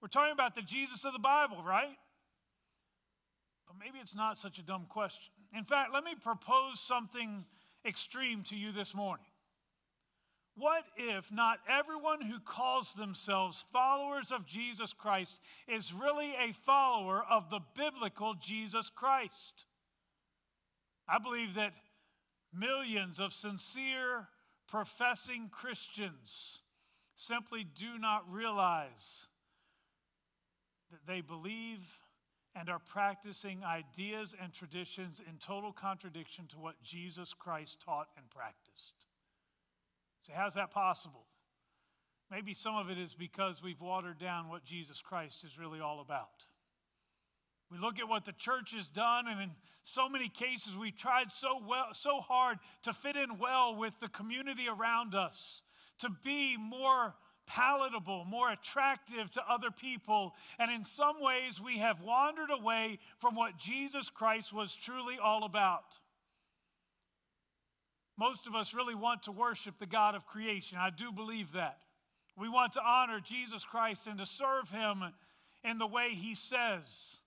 We're 0.00 0.08
talking 0.08 0.32
about 0.32 0.54
the 0.54 0.62
Jesus 0.62 1.04
of 1.04 1.12
the 1.12 1.18
Bible, 1.18 1.62
right? 1.66 1.96
But 3.66 3.76
maybe 3.78 3.98
it's 3.98 4.14
not 4.14 4.38
such 4.38 4.58
a 4.58 4.62
dumb 4.62 4.86
question. 4.88 5.32
In 5.56 5.64
fact, 5.64 5.92
let 5.92 6.04
me 6.04 6.14
propose 6.22 6.78
something 6.78 7.44
extreme 7.86 8.42
to 8.44 8.56
you 8.56 8.70
this 8.70 8.94
morning. 8.94 9.26
What 10.58 10.84
if 10.96 11.30
not 11.30 11.60
everyone 11.68 12.20
who 12.20 12.40
calls 12.40 12.92
themselves 12.94 13.64
followers 13.72 14.32
of 14.32 14.44
Jesus 14.44 14.92
Christ 14.92 15.40
is 15.68 15.94
really 15.94 16.34
a 16.34 16.52
follower 16.52 17.24
of 17.30 17.48
the 17.48 17.60
biblical 17.76 18.34
Jesus 18.34 18.90
Christ? 18.90 19.66
I 21.08 21.18
believe 21.18 21.54
that 21.54 21.74
millions 22.52 23.20
of 23.20 23.32
sincere, 23.32 24.28
professing 24.66 25.48
Christians 25.48 26.62
simply 27.14 27.64
do 27.64 27.98
not 27.98 28.30
realize 28.30 29.28
that 30.90 31.06
they 31.06 31.20
believe 31.20 31.98
and 32.56 32.68
are 32.68 32.80
practicing 32.80 33.62
ideas 33.62 34.34
and 34.40 34.52
traditions 34.52 35.20
in 35.20 35.38
total 35.38 35.72
contradiction 35.72 36.46
to 36.48 36.58
what 36.58 36.82
Jesus 36.82 37.32
Christ 37.32 37.80
taught 37.84 38.08
and 38.16 38.28
practiced. 38.30 39.07
So, 40.28 40.34
how's 40.36 40.54
that 40.54 40.70
possible? 40.70 41.24
Maybe 42.30 42.52
some 42.52 42.76
of 42.76 42.90
it 42.90 42.98
is 42.98 43.14
because 43.14 43.62
we've 43.62 43.80
watered 43.80 44.18
down 44.18 44.50
what 44.50 44.62
Jesus 44.62 45.00
Christ 45.00 45.42
is 45.44 45.58
really 45.58 45.80
all 45.80 46.00
about. 46.00 46.44
We 47.70 47.78
look 47.78 47.98
at 47.98 48.08
what 48.08 48.26
the 48.26 48.32
church 48.32 48.74
has 48.74 48.90
done, 48.90 49.26
and 49.26 49.40
in 49.40 49.50
so 49.82 50.06
many 50.08 50.28
cases, 50.28 50.76
we've 50.76 50.96
tried 50.96 51.32
so 51.32 51.60
well, 51.66 51.88
so 51.92 52.20
hard 52.20 52.58
to 52.82 52.92
fit 52.92 53.16
in 53.16 53.38
well 53.38 53.74
with 53.74 53.94
the 54.00 54.08
community 54.08 54.66
around 54.68 55.14
us, 55.14 55.62
to 56.00 56.10
be 56.22 56.58
more 56.58 57.14
palatable, 57.46 58.26
more 58.26 58.50
attractive 58.50 59.30
to 59.30 59.42
other 59.48 59.70
people. 59.70 60.34
And 60.58 60.70
in 60.70 60.84
some 60.84 61.22
ways, 61.22 61.58
we 61.58 61.78
have 61.78 62.02
wandered 62.02 62.50
away 62.50 62.98
from 63.16 63.34
what 63.34 63.56
Jesus 63.56 64.10
Christ 64.10 64.52
was 64.52 64.76
truly 64.76 65.16
all 65.18 65.44
about. 65.44 65.98
Most 68.18 68.48
of 68.48 68.54
us 68.54 68.74
really 68.74 68.96
want 68.96 69.22
to 69.22 69.32
worship 69.32 69.78
the 69.78 69.86
God 69.86 70.16
of 70.16 70.26
creation. 70.26 70.76
I 70.78 70.90
do 70.90 71.12
believe 71.12 71.52
that. 71.52 71.78
We 72.36 72.48
want 72.48 72.72
to 72.72 72.82
honor 72.84 73.20
Jesus 73.20 73.64
Christ 73.64 74.06
and 74.06 74.18
to 74.18 74.26
serve 74.26 74.70
him 74.70 75.02
in 75.64 75.78
the 75.78 75.86
way 75.86 76.10
he 76.10 76.34
says. 76.34 77.20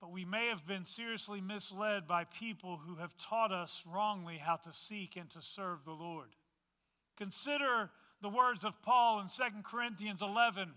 But 0.00 0.12
we 0.12 0.24
may 0.24 0.48
have 0.48 0.66
been 0.66 0.84
seriously 0.84 1.40
misled 1.40 2.06
by 2.06 2.24
people 2.24 2.80
who 2.86 2.96
have 2.96 3.16
taught 3.16 3.50
us 3.50 3.82
wrongly 3.90 4.36
how 4.36 4.56
to 4.56 4.72
seek 4.72 5.16
and 5.16 5.28
to 5.30 5.42
serve 5.42 5.84
the 5.84 5.92
Lord. 5.92 6.28
Consider 7.16 7.90
the 8.22 8.28
words 8.28 8.64
of 8.64 8.80
Paul 8.82 9.20
in 9.20 9.26
2 9.26 9.62
Corinthians 9.64 10.22
11, 10.22 10.70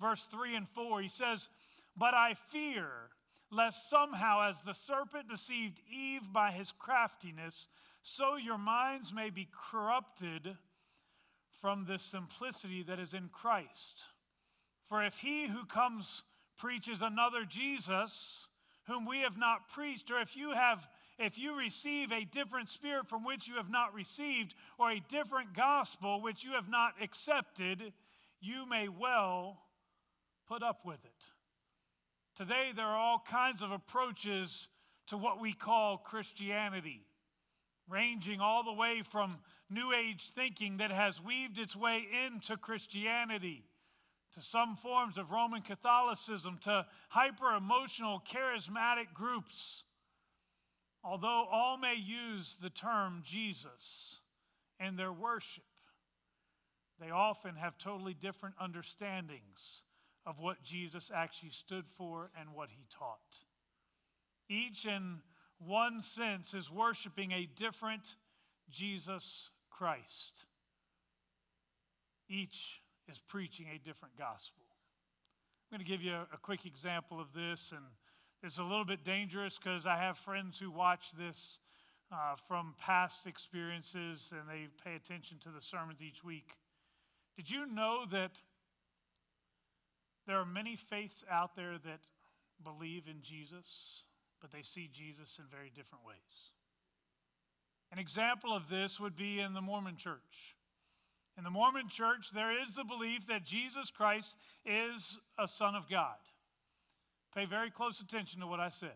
verse 0.00 0.24
3 0.24 0.56
and 0.56 0.68
4. 0.68 1.02
He 1.02 1.08
says, 1.08 1.48
But 1.96 2.14
I 2.14 2.34
fear 2.34 2.88
lest 3.50 3.88
somehow, 3.88 4.48
as 4.48 4.58
the 4.60 4.74
serpent 4.74 5.28
deceived 5.28 5.80
Eve 5.90 6.32
by 6.32 6.50
his 6.50 6.72
craftiness, 6.72 7.68
so 8.08 8.36
your 8.36 8.56
minds 8.56 9.12
may 9.12 9.30
be 9.30 9.48
corrupted 9.50 10.56
from 11.60 11.86
the 11.86 11.98
simplicity 11.98 12.84
that 12.84 13.00
is 13.00 13.14
in 13.14 13.28
Christ. 13.32 14.04
For 14.84 15.02
if 15.02 15.18
he 15.18 15.48
who 15.48 15.64
comes 15.64 16.22
preaches 16.56 17.02
another 17.02 17.44
Jesus, 17.44 18.46
whom 18.86 19.06
we 19.06 19.22
have 19.22 19.36
not 19.36 19.68
preached, 19.68 20.08
or 20.12 20.20
if 20.20 20.36
you 20.36 20.52
have 20.52 20.86
if 21.18 21.36
you 21.36 21.58
receive 21.58 22.12
a 22.12 22.24
different 22.24 22.68
spirit 22.68 23.08
from 23.08 23.24
which 23.24 23.48
you 23.48 23.54
have 23.56 23.70
not 23.70 23.92
received, 23.92 24.54
or 24.78 24.92
a 24.92 25.02
different 25.08 25.54
gospel 25.54 26.20
which 26.20 26.44
you 26.44 26.52
have 26.52 26.68
not 26.68 26.92
accepted, 27.02 27.92
you 28.40 28.68
may 28.68 28.86
well 28.86 29.62
put 30.46 30.62
up 30.62 30.84
with 30.84 31.04
it. 31.04 31.24
Today, 32.36 32.70
there 32.76 32.86
are 32.86 32.98
all 32.98 33.24
kinds 33.28 33.62
of 33.62 33.72
approaches 33.72 34.68
to 35.08 35.16
what 35.16 35.40
we 35.40 35.52
call 35.52 35.96
Christianity, 35.96 37.02
ranging 37.88 38.40
all 38.40 38.62
the 38.62 38.72
way 38.72 39.02
from 39.02 39.38
New 39.70 39.92
Age 39.92 40.30
thinking 40.30 40.78
that 40.78 40.90
has 40.90 41.22
weaved 41.22 41.58
its 41.58 41.76
way 41.76 42.06
into 42.26 42.56
Christianity 42.56 43.64
to 44.32 44.40
some 44.40 44.76
forms 44.76 45.18
of 45.18 45.30
Roman 45.30 45.62
Catholicism 45.62 46.58
to 46.62 46.86
hyper 47.08 47.54
emotional 47.54 48.22
charismatic 48.28 49.14
groups 49.14 49.84
Although 51.06 51.46
all 51.52 51.76
may 51.76 51.94
use 51.94 52.56
the 52.60 52.68
term 52.68 53.22
Jesus 53.22 54.18
in 54.80 54.96
their 54.96 55.12
worship, 55.12 55.62
they 56.98 57.10
often 57.10 57.54
have 57.54 57.78
totally 57.78 58.12
different 58.12 58.56
understandings 58.60 59.84
of 60.26 60.40
what 60.40 60.64
Jesus 60.64 61.12
actually 61.14 61.50
stood 61.50 61.84
for 61.96 62.32
and 62.38 62.52
what 62.52 62.70
he 62.70 62.86
taught. 62.90 63.38
Each, 64.48 64.84
in 64.84 65.20
one 65.58 66.02
sense, 66.02 66.54
is 66.54 66.70
worshiping 66.70 67.32
a 67.32 67.46
different 67.46 68.16
Jesus 68.70 69.50
Christ. 69.70 70.46
Each 72.28 72.80
is 73.08 73.20
preaching 73.20 73.66
a 73.74 73.78
different 73.78 74.16
gospel. 74.18 74.64
I'm 75.70 75.78
going 75.78 75.86
to 75.86 75.90
give 75.90 76.02
you 76.02 76.14
a, 76.14 76.38
quick 76.42 76.66
example 76.66 77.20
of 77.20 77.32
this, 77.32 77.72
and 77.72 77.82
it's 78.42 78.58
a 78.58 78.62
little 78.62 78.84
bit 78.84 79.04
dangerous 79.04 79.58
because 79.58 79.86
I 79.86 79.96
have 79.96 80.16
friends 80.16 80.58
who 80.58 80.70
watch 80.70 81.12
this 81.18 81.60
uh, 82.12 82.36
from 82.46 82.74
past 82.78 83.26
experiences 83.26 84.32
and 84.32 84.48
they 84.48 84.68
pay 84.84 84.94
attention 84.94 85.38
to 85.38 85.48
the 85.50 85.60
sermons 85.60 86.02
each 86.02 86.22
week. 86.22 86.50
Did 87.36 87.50
you 87.50 87.66
know 87.66 88.04
that 88.12 88.32
there 90.26 90.36
are 90.36 90.46
many 90.46 90.76
faiths 90.76 91.24
out 91.30 91.56
there 91.56 91.78
that 91.84 92.00
believe 92.62 93.08
in 93.08 93.22
Jesus, 93.22 94.04
but 94.46 94.56
they 94.56 94.62
see 94.62 94.88
Jesus 94.92 95.40
in 95.40 95.44
very 95.50 95.72
different 95.74 96.04
ways? 96.06 96.52
An 97.90 97.98
example 97.98 98.54
of 98.54 98.68
this 98.68 99.00
would 99.00 99.16
be 99.16 99.40
in 99.40 99.54
the 99.54 99.60
Mormon 99.60 99.96
church. 99.96 100.54
In 101.36 101.42
the 101.42 101.50
Mormon 101.50 101.88
church, 101.88 102.30
there 102.32 102.62
is 102.62 102.74
the 102.74 102.84
belief 102.84 103.26
that 103.26 103.44
Jesus 103.44 103.90
Christ 103.90 104.36
is 104.64 105.18
a 105.36 105.48
Son 105.48 105.74
of 105.74 105.88
God. 105.90 106.16
Pay 107.34 107.44
very 107.44 107.72
close 107.72 108.00
attention 108.00 108.40
to 108.40 108.46
what 108.46 108.60
I 108.60 108.68
said 108.68 108.90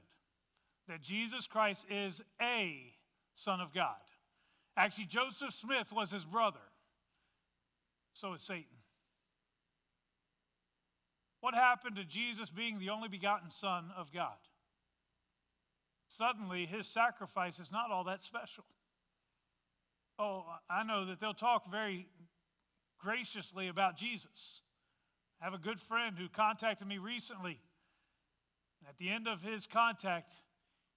that 0.86 1.02
Jesus 1.02 1.46
Christ 1.46 1.86
is 1.90 2.22
a 2.40 2.92
Son 3.34 3.60
of 3.60 3.72
God. 3.72 3.96
Actually, 4.76 5.06
Joseph 5.06 5.52
Smith 5.52 5.92
was 5.92 6.10
his 6.10 6.24
brother. 6.24 6.58
So 8.12 8.34
is 8.34 8.42
Satan. 8.42 8.64
What 11.40 11.54
happened 11.54 11.96
to 11.96 12.04
Jesus 12.04 12.50
being 12.50 12.78
the 12.78 12.90
only 12.90 13.08
begotten 13.08 13.50
Son 13.50 13.90
of 13.96 14.12
God? 14.12 14.36
Suddenly, 16.10 16.66
his 16.66 16.86
sacrifice 16.86 17.58
is 17.58 17.72
not 17.72 17.90
all 17.90 18.04
that 18.04 18.20
special. 18.20 18.64
Oh, 20.18 20.44
I 20.68 20.82
know 20.82 21.06
that 21.06 21.18
they'll 21.18 21.32
talk 21.32 21.70
very 21.70 22.06
graciously 22.98 23.68
about 23.68 23.96
Jesus. 23.96 24.60
I 25.40 25.44
have 25.44 25.54
a 25.54 25.58
good 25.58 25.80
friend 25.80 26.18
who 26.18 26.28
contacted 26.28 26.86
me 26.86 26.98
recently 26.98 27.60
at 28.88 28.98
the 28.98 29.10
end 29.10 29.28
of 29.28 29.42
his 29.42 29.66
contact, 29.66 30.30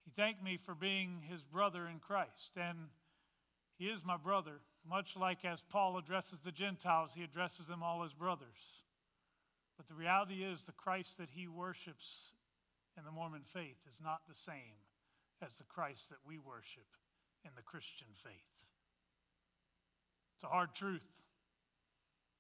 he 0.06 0.12
thanked 0.12 0.44
me 0.44 0.58
for 0.58 0.76
being 0.76 1.22
his 1.30 1.44
brother 1.44 1.88
in 1.88 2.00
Christ. 2.00 2.58
And 2.58 2.78
he 3.78 3.86
is 3.86 4.04
my 4.04 4.18
brother, 4.18 4.62
much 4.88 5.16
like 5.16 5.46
as 5.46 5.62
Paul 5.62 5.98
addresses 5.98 6.40
the 6.44 6.52
Gentiles, 6.52 7.12
he 7.16 7.24
addresses 7.24 7.68
them 7.68 7.84
all 7.84 8.04
as 8.04 8.14
brothers. 8.14 8.82
But 9.78 9.88
the 9.88 9.96
reality 9.96 10.44
is, 10.44 10.64
the 10.64 10.72
Christ 10.72 11.18
that 11.18 11.32
he 11.32 11.48
worships 11.48 12.34
in 12.98 13.04
the 13.04 13.12
Mormon 13.12 13.44
faith 13.44 13.86
is 13.88 14.02
not 14.04 14.22
the 14.28 14.36
same 14.36 14.78
as 15.44 15.58
the 15.58 15.64
Christ 15.64 16.10
that 16.10 16.20
we 16.26 16.38
worship 16.38 16.88
in 17.44 17.52
the 17.56 17.62
Christian 17.62 18.08
faith. 18.24 18.34
It's 20.36 20.44
a 20.44 20.48
hard 20.48 20.74
truth. 20.74 21.06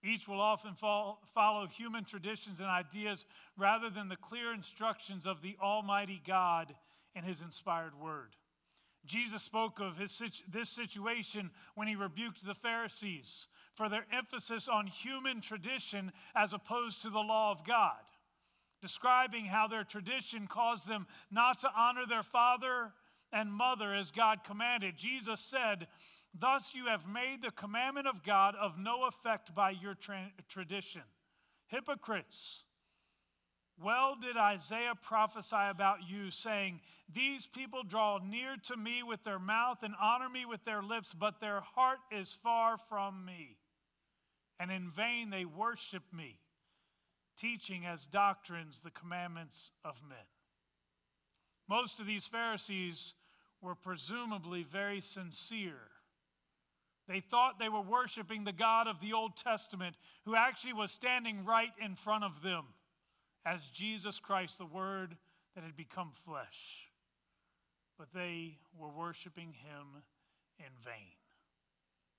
Each 0.03 0.27
will 0.27 0.41
often 0.41 0.73
follow 0.75 1.67
human 1.67 2.03
traditions 2.03 2.59
and 2.59 2.67
ideas 2.67 3.25
rather 3.57 3.89
than 3.89 4.09
the 4.09 4.17
clear 4.17 4.53
instructions 4.53 5.25
of 5.25 5.41
the 5.41 5.55
Almighty 5.61 6.21
God 6.25 6.75
and 7.15 7.25
His 7.25 7.41
inspired 7.41 7.97
word. 7.99 8.35
Jesus 9.05 9.43
spoke 9.43 9.79
of 9.79 9.97
his, 9.97 10.21
this 10.49 10.69
situation 10.69 11.51
when 11.75 11.87
he 11.87 11.95
rebuked 11.95 12.45
the 12.45 12.55
Pharisees 12.55 13.47
for 13.73 13.89
their 13.89 14.05
emphasis 14.13 14.69
on 14.69 14.87
human 14.87 15.41
tradition 15.41 16.11
as 16.35 16.53
opposed 16.53 17.01
to 17.01 17.09
the 17.09 17.19
law 17.19 17.51
of 17.51 17.65
God, 17.65 17.99
describing 18.83 19.45
how 19.45 19.65
their 19.65 19.85
tradition 19.85 20.45
caused 20.45 20.89
them 20.89 21.07
not 21.31 21.57
to 21.61 21.69
honor 21.73 22.05
their 22.05 22.21
father 22.21 22.91
and 23.31 23.51
mother 23.51 23.93
as 23.93 24.11
God 24.11 24.43
commanded. 24.43 24.97
Jesus 24.97 25.39
said, 25.39 25.87
Thus 26.37 26.75
you 26.75 26.87
have 26.87 27.07
made 27.07 27.41
the 27.41 27.51
commandment 27.51 28.07
of 28.07 28.23
God 28.23 28.55
of 28.59 28.77
no 28.77 29.05
effect 29.05 29.55
by 29.55 29.69
your 29.69 29.95
tra- 29.95 30.33
tradition. 30.49 31.03
Hypocrites. 31.67 32.63
Well, 33.81 34.17
did 34.21 34.35
Isaiah 34.35 34.95
prophesy 35.01 35.55
about 35.69 35.99
you, 36.09 36.29
saying, 36.29 36.81
These 37.11 37.47
people 37.47 37.83
draw 37.83 38.19
near 38.19 38.57
to 38.63 38.75
me 38.75 39.01
with 39.01 39.23
their 39.23 39.39
mouth 39.39 39.81
and 39.81 39.95
honor 39.99 40.29
me 40.29 40.45
with 40.45 40.65
their 40.65 40.83
lips, 40.83 41.13
but 41.13 41.39
their 41.39 41.61
heart 41.61 41.99
is 42.11 42.37
far 42.43 42.77
from 42.89 43.23
me. 43.23 43.55
And 44.59 44.71
in 44.71 44.91
vain 44.91 45.29
they 45.29 45.45
worship 45.45 46.03
me, 46.11 46.37
teaching 47.37 47.85
as 47.85 48.05
doctrines 48.05 48.81
the 48.81 48.91
commandments 48.91 49.71
of 49.83 50.01
men. 50.07 50.17
Most 51.67 51.99
of 51.99 52.05
these 52.05 52.27
Pharisees 52.27 53.13
were 53.61 53.75
presumably 53.75 54.63
very 54.63 55.01
sincere 55.01 55.89
they 57.07 57.19
thought 57.19 57.59
they 57.59 57.69
were 57.69 57.81
worshiping 57.81 58.43
the 58.43 58.53
God 58.53 58.87
of 58.87 59.01
the 59.01 59.13
Old 59.13 59.35
Testament, 59.35 59.95
who 60.25 60.35
actually 60.35 60.73
was 60.73 60.91
standing 60.91 61.43
right 61.43 61.71
in 61.83 61.95
front 61.95 62.23
of 62.23 62.41
them 62.41 62.65
as 63.45 63.69
Jesus 63.69 64.19
Christ, 64.19 64.57
the 64.57 64.65
Word 64.65 65.17
that 65.55 65.63
had 65.63 65.75
become 65.75 66.11
flesh. 66.25 66.89
but 67.95 68.11
they 68.11 68.57
were 68.75 68.89
worshiping 68.89 69.53
him 69.53 70.01
in 70.57 70.71
vain 70.83 71.13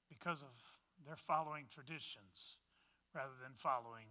because 0.09 0.41
of 0.41 1.05
their 1.05 1.17
following 1.17 1.65
traditions 1.69 2.59
rather 3.13 3.35
than 3.43 3.53
following 3.57 4.07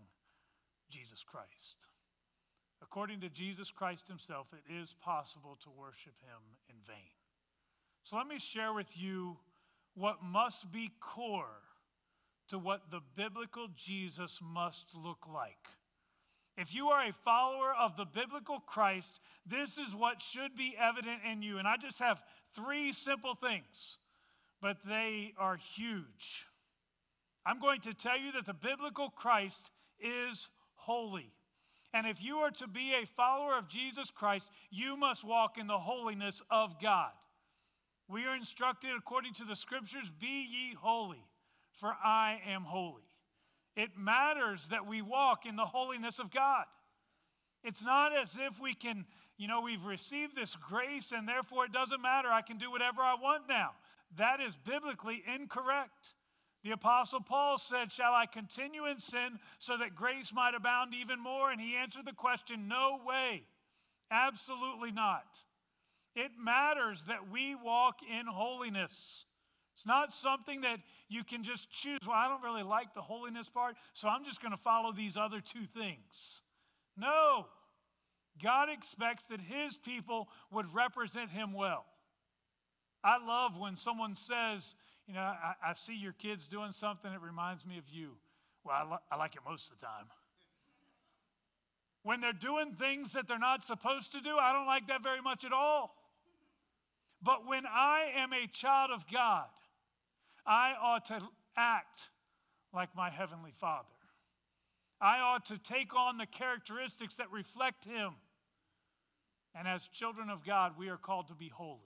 Jesus 0.89 1.23
Christ. 1.23 1.87
According 2.81 3.21
to 3.21 3.29
Jesus 3.29 3.71
Christ 3.71 4.07
himself, 4.07 4.47
it 4.53 4.73
is 4.73 4.93
possible 5.01 5.57
to 5.63 5.69
worship 5.69 6.13
him 6.21 6.57
in 6.69 6.75
vain. 6.85 7.13
So 8.03 8.17
let 8.17 8.27
me 8.27 8.39
share 8.39 8.73
with 8.73 8.97
you 8.97 9.37
what 9.95 10.23
must 10.23 10.71
be 10.71 10.91
core 10.99 11.61
to 12.49 12.59
what 12.59 12.91
the 12.91 12.99
biblical 13.15 13.67
Jesus 13.75 14.39
must 14.43 14.95
look 14.95 15.25
like. 15.33 15.69
If 16.57 16.75
you 16.75 16.89
are 16.89 17.07
a 17.07 17.13
follower 17.13 17.73
of 17.79 17.95
the 17.97 18.05
biblical 18.05 18.59
Christ, 18.59 19.19
this 19.45 19.77
is 19.77 19.95
what 19.95 20.21
should 20.21 20.55
be 20.55 20.75
evident 20.79 21.21
in 21.29 21.41
you. 21.41 21.57
And 21.57 21.67
I 21.67 21.77
just 21.77 21.99
have 21.99 22.21
three 22.53 22.93
simple 22.93 23.33
things, 23.33 23.97
but 24.61 24.77
they 24.87 25.33
are 25.37 25.55
huge. 25.55 26.45
I'm 27.45 27.59
going 27.59 27.81
to 27.81 27.93
tell 27.93 28.19
you 28.19 28.31
that 28.33 28.45
the 28.45 28.53
biblical 28.53 29.09
Christ 29.09 29.71
is 29.99 30.49
holy. 30.85 31.31
And 31.93 32.07
if 32.07 32.23
you 32.23 32.37
are 32.37 32.51
to 32.51 32.67
be 32.67 32.93
a 32.93 33.05
follower 33.05 33.57
of 33.57 33.67
Jesus 33.67 34.09
Christ, 34.09 34.49
you 34.71 34.97
must 34.97 35.23
walk 35.23 35.57
in 35.57 35.67
the 35.67 35.77
holiness 35.77 36.41
of 36.49 36.81
God. 36.81 37.11
We 38.09 38.25
are 38.25 38.35
instructed 38.35 38.91
according 38.97 39.33
to 39.35 39.45
the 39.45 39.55
scriptures 39.55 40.11
be 40.19 40.47
ye 40.49 40.75
holy, 40.79 41.23
for 41.71 41.95
I 42.03 42.41
am 42.47 42.63
holy. 42.63 43.03
It 43.75 43.91
matters 43.97 44.67
that 44.67 44.87
we 44.87 45.01
walk 45.01 45.45
in 45.45 45.55
the 45.55 45.65
holiness 45.65 46.19
of 46.19 46.31
God. 46.31 46.65
It's 47.63 47.83
not 47.83 48.15
as 48.15 48.37
if 48.39 48.59
we 48.59 48.73
can, 48.73 49.05
you 49.37 49.47
know, 49.47 49.61
we've 49.61 49.85
received 49.85 50.35
this 50.35 50.55
grace 50.55 51.11
and 51.11 51.27
therefore 51.27 51.65
it 51.65 51.71
doesn't 51.71 52.01
matter. 52.01 52.27
I 52.27 52.41
can 52.41 52.57
do 52.57 52.69
whatever 52.69 53.01
I 53.01 53.15
want 53.15 53.43
now. 53.47 53.71
That 54.17 54.41
is 54.41 54.55
biblically 54.55 55.23
incorrect. 55.33 56.13
The 56.63 56.71
Apostle 56.71 57.19
Paul 57.19 57.57
said, 57.57 57.91
Shall 57.91 58.13
I 58.13 58.25
continue 58.25 58.85
in 58.85 58.99
sin 58.99 59.39
so 59.59 59.77
that 59.77 59.95
grace 59.95 60.31
might 60.33 60.55
abound 60.55 60.93
even 60.93 61.19
more? 61.19 61.51
And 61.51 61.59
he 61.59 61.75
answered 61.75 62.05
the 62.05 62.13
question, 62.13 62.67
No 62.67 62.99
way. 63.05 63.43
Absolutely 64.09 64.91
not. 64.91 65.25
It 66.15 66.31
matters 66.39 67.05
that 67.05 67.29
we 67.31 67.55
walk 67.55 67.97
in 68.09 68.27
holiness. 68.27 69.25
It's 69.73 69.87
not 69.87 70.11
something 70.11 70.61
that 70.61 70.79
you 71.09 71.23
can 71.23 71.43
just 71.43 71.71
choose. 71.71 71.99
Well, 72.05 72.15
I 72.15 72.27
don't 72.27 72.43
really 72.43 72.63
like 72.63 72.93
the 72.93 73.01
holiness 73.01 73.49
part, 73.49 73.75
so 73.93 74.07
I'm 74.07 74.23
just 74.23 74.41
going 74.41 74.51
to 74.51 74.57
follow 74.57 74.91
these 74.91 75.17
other 75.17 75.41
two 75.41 75.65
things. 75.65 76.43
No. 76.95 77.47
God 78.41 78.69
expects 78.69 79.25
that 79.25 79.41
his 79.41 79.77
people 79.77 80.29
would 80.51 80.73
represent 80.73 81.31
him 81.31 81.53
well. 81.53 81.85
I 83.03 83.23
love 83.23 83.57
when 83.57 83.75
someone 83.75 84.15
says, 84.15 84.75
you 85.07 85.13
know, 85.13 85.19
I, 85.19 85.53
I 85.65 85.73
see 85.73 85.95
your 85.95 86.13
kids 86.13 86.47
doing 86.47 86.71
something 86.71 87.11
that 87.11 87.21
reminds 87.21 87.65
me 87.65 87.77
of 87.77 87.89
you. 87.89 88.11
Well, 88.63 88.75
I, 88.75 88.91
li- 88.91 89.01
I 89.11 89.15
like 89.17 89.35
it 89.35 89.41
most 89.47 89.71
of 89.71 89.79
the 89.79 89.85
time. 89.85 90.05
When 92.03 92.21
they're 92.21 92.33
doing 92.33 92.73
things 92.73 93.13
that 93.13 93.27
they're 93.27 93.39
not 93.39 93.63
supposed 93.63 94.11
to 94.13 94.21
do, 94.21 94.37
I 94.37 94.53
don't 94.53 94.65
like 94.65 94.87
that 94.87 95.03
very 95.03 95.21
much 95.21 95.45
at 95.45 95.53
all. 95.53 95.95
But 97.21 97.47
when 97.47 97.63
I 97.65 98.11
am 98.17 98.33
a 98.33 98.47
child 98.47 98.91
of 98.91 99.05
God, 99.11 99.45
I 100.45 100.73
ought 100.81 101.05
to 101.05 101.21
act 101.55 102.09
like 102.73 102.95
my 102.95 103.09
Heavenly 103.09 103.53
Father. 103.59 103.87
I 104.99 105.19
ought 105.19 105.45
to 105.45 105.57
take 105.57 105.95
on 105.95 106.17
the 106.17 106.25
characteristics 106.25 107.15
that 107.15 107.31
reflect 107.31 107.85
Him. 107.85 108.11
And 109.55 109.67
as 109.67 109.87
children 109.87 110.29
of 110.29 110.43
God, 110.43 110.73
we 110.77 110.89
are 110.89 110.97
called 110.97 111.27
to 111.27 111.35
be 111.35 111.49
holy. 111.49 111.79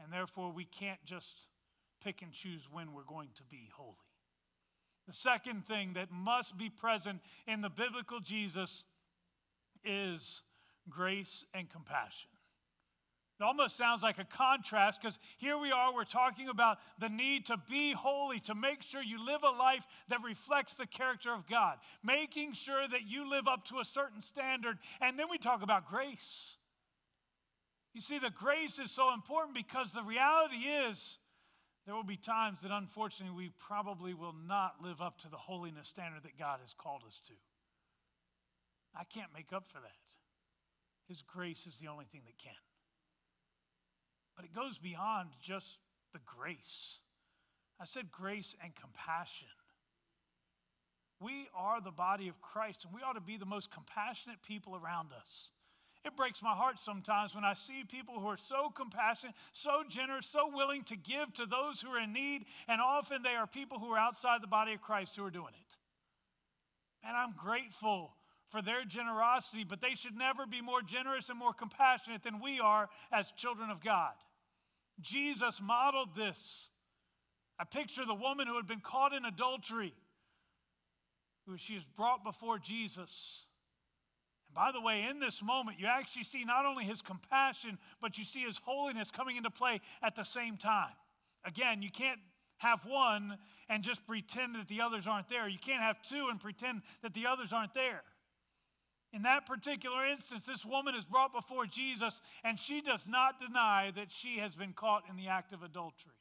And 0.00 0.12
therefore, 0.12 0.52
we 0.52 0.64
can't 0.64 1.02
just 1.04 1.48
pick 2.06 2.22
and 2.22 2.30
choose 2.30 2.68
when 2.70 2.92
we're 2.92 3.02
going 3.02 3.30
to 3.34 3.42
be 3.50 3.68
holy. 3.76 3.96
The 5.08 5.12
second 5.12 5.66
thing 5.66 5.94
that 5.94 6.12
must 6.12 6.56
be 6.56 6.70
present 6.70 7.20
in 7.48 7.62
the 7.62 7.68
biblical 7.68 8.20
Jesus 8.20 8.84
is 9.84 10.42
grace 10.88 11.44
and 11.52 11.68
compassion. 11.68 12.30
It 13.40 13.42
almost 13.44 13.76
sounds 13.76 14.04
like 14.04 14.18
a 14.18 14.24
contrast 14.24 15.02
because 15.02 15.18
here 15.36 15.58
we 15.58 15.72
are, 15.72 15.92
we're 15.92 16.04
talking 16.04 16.48
about 16.48 16.78
the 17.00 17.08
need 17.08 17.46
to 17.46 17.56
be 17.68 17.92
holy, 17.92 18.38
to 18.40 18.54
make 18.54 18.82
sure 18.82 19.02
you 19.02 19.24
live 19.24 19.42
a 19.42 19.58
life 19.58 19.84
that 20.08 20.22
reflects 20.22 20.74
the 20.74 20.86
character 20.86 21.34
of 21.34 21.48
God, 21.48 21.78
making 22.04 22.52
sure 22.52 22.86
that 22.88 23.02
you 23.08 23.28
live 23.28 23.48
up 23.48 23.64
to 23.66 23.80
a 23.80 23.84
certain 23.84 24.22
standard. 24.22 24.78
And 25.00 25.18
then 25.18 25.26
we 25.28 25.38
talk 25.38 25.62
about 25.62 25.88
grace. 25.88 26.54
You 27.94 28.00
see, 28.00 28.20
the 28.20 28.30
grace 28.30 28.78
is 28.78 28.92
so 28.92 29.12
important 29.12 29.56
because 29.56 29.92
the 29.92 30.02
reality 30.02 30.56
is 30.88 31.18
there 31.86 31.94
will 31.94 32.02
be 32.02 32.16
times 32.16 32.62
that 32.62 32.72
unfortunately 32.72 33.36
we 33.36 33.52
probably 33.60 34.12
will 34.12 34.34
not 34.46 34.82
live 34.82 35.00
up 35.00 35.18
to 35.20 35.28
the 35.28 35.36
holiness 35.36 35.86
standard 35.86 36.24
that 36.24 36.36
God 36.36 36.58
has 36.60 36.74
called 36.74 37.02
us 37.06 37.20
to. 37.28 37.34
I 38.98 39.04
can't 39.04 39.32
make 39.32 39.52
up 39.52 39.68
for 39.68 39.78
that. 39.78 39.92
His 41.08 41.22
grace 41.22 41.66
is 41.66 41.78
the 41.78 41.86
only 41.86 42.06
thing 42.06 42.22
that 42.26 42.38
can. 42.38 42.52
But 44.34 44.44
it 44.44 44.52
goes 44.52 44.78
beyond 44.78 45.30
just 45.40 45.78
the 46.12 46.18
grace. 46.26 46.98
I 47.80 47.84
said 47.84 48.10
grace 48.10 48.56
and 48.62 48.74
compassion. 48.74 49.48
We 51.20 51.46
are 51.54 51.80
the 51.80 51.92
body 51.92 52.28
of 52.28 52.40
Christ, 52.42 52.84
and 52.84 52.92
we 52.92 53.00
ought 53.00 53.14
to 53.14 53.20
be 53.20 53.36
the 53.36 53.46
most 53.46 53.70
compassionate 53.70 54.42
people 54.42 54.76
around 54.76 55.10
us. 55.18 55.50
It 56.06 56.16
breaks 56.16 56.40
my 56.40 56.54
heart 56.54 56.78
sometimes 56.78 57.34
when 57.34 57.44
I 57.44 57.54
see 57.54 57.82
people 57.82 58.20
who 58.20 58.28
are 58.28 58.36
so 58.36 58.70
compassionate, 58.70 59.34
so 59.50 59.82
generous, 59.88 60.26
so 60.26 60.48
willing 60.54 60.84
to 60.84 60.96
give 60.96 61.32
to 61.34 61.46
those 61.46 61.80
who 61.80 61.90
are 61.90 62.00
in 62.00 62.12
need, 62.12 62.44
and 62.68 62.80
often 62.80 63.22
they 63.22 63.34
are 63.34 63.48
people 63.48 63.80
who 63.80 63.90
are 63.90 63.98
outside 63.98 64.40
the 64.40 64.46
body 64.46 64.72
of 64.72 64.80
Christ 64.80 65.16
who 65.16 65.24
are 65.24 65.30
doing 65.30 65.54
it. 65.60 65.76
And 67.02 67.16
I'm 67.16 67.34
grateful 67.36 68.14
for 68.50 68.62
their 68.62 68.84
generosity, 68.84 69.64
but 69.64 69.80
they 69.80 69.96
should 69.96 70.16
never 70.16 70.46
be 70.46 70.60
more 70.60 70.80
generous 70.80 71.28
and 71.28 71.38
more 71.38 71.52
compassionate 71.52 72.22
than 72.22 72.40
we 72.40 72.60
are 72.60 72.88
as 73.10 73.32
children 73.32 73.70
of 73.70 73.82
God. 73.82 74.12
Jesus 75.00 75.60
modeled 75.60 76.14
this. 76.14 76.68
I 77.58 77.64
picture 77.64 78.06
the 78.06 78.14
woman 78.14 78.46
who 78.46 78.54
had 78.54 78.68
been 78.68 78.80
caught 78.80 79.12
in 79.12 79.24
adultery, 79.24 79.92
who 81.48 81.56
she 81.56 81.74
is 81.74 81.84
brought 81.96 82.22
before 82.22 82.60
Jesus. 82.60 83.45
By 84.56 84.72
the 84.72 84.80
way, 84.80 85.02
in 85.02 85.20
this 85.20 85.42
moment, 85.42 85.78
you 85.78 85.86
actually 85.86 86.24
see 86.24 86.42
not 86.42 86.64
only 86.64 86.84
his 86.84 87.02
compassion, 87.02 87.76
but 88.00 88.16
you 88.16 88.24
see 88.24 88.40
his 88.40 88.56
holiness 88.56 89.10
coming 89.10 89.36
into 89.36 89.50
play 89.50 89.82
at 90.02 90.16
the 90.16 90.24
same 90.24 90.56
time. 90.56 90.94
Again, 91.44 91.82
you 91.82 91.90
can't 91.90 92.20
have 92.56 92.80
one 92.86 93.36
and 93.68 93.84
just 93.84 94.06
pretend 94.06 94.54
that 94.54 94.66
the 94.66 94.80
others 94.80 95.06
aren't 95.06 95.28
there. 95.28 95.46
You 95.46 95.58
can't 95.58 95.82
have 95.82 96.00
two 96.00 96.28
and 96.30 96.40
pretend 96.40 96.80
that 97.02 97.12
the 97.12 97.26
others 97.26 97.52
aren't 97.52 97.74
there. 97.74 98.02
In 99.12 99.22
that 99.22 99.44
particular 99.44 100.06
instance, 100.06 100.46
this 100.46 100.64
woman 100.64 100.94
is 100.94 101.04
brought 101.04 101.34
before 101.34 101.66
Jesus, 101.66 102.22
and 102.42 102.58
she 102.58 102.80
does 102.80 103.06
not 103.06 103.38
deny 103.38 103.92
that 103.94 104.10
she 104.10 104.38
has 104.38 104.54
been 104.54 104.72
caught 104.72 105.02
in 105.10 105.16
the 105.16 105.28
act 105.28 105.52
of 105.52 105.62
adultery. 105.62 106.12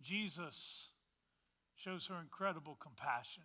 Jesus 0.00 0.90
shows 1.74 2.06
her 2.06 2.20
incredible 2.20 2.76
compassion. 2.80 3.42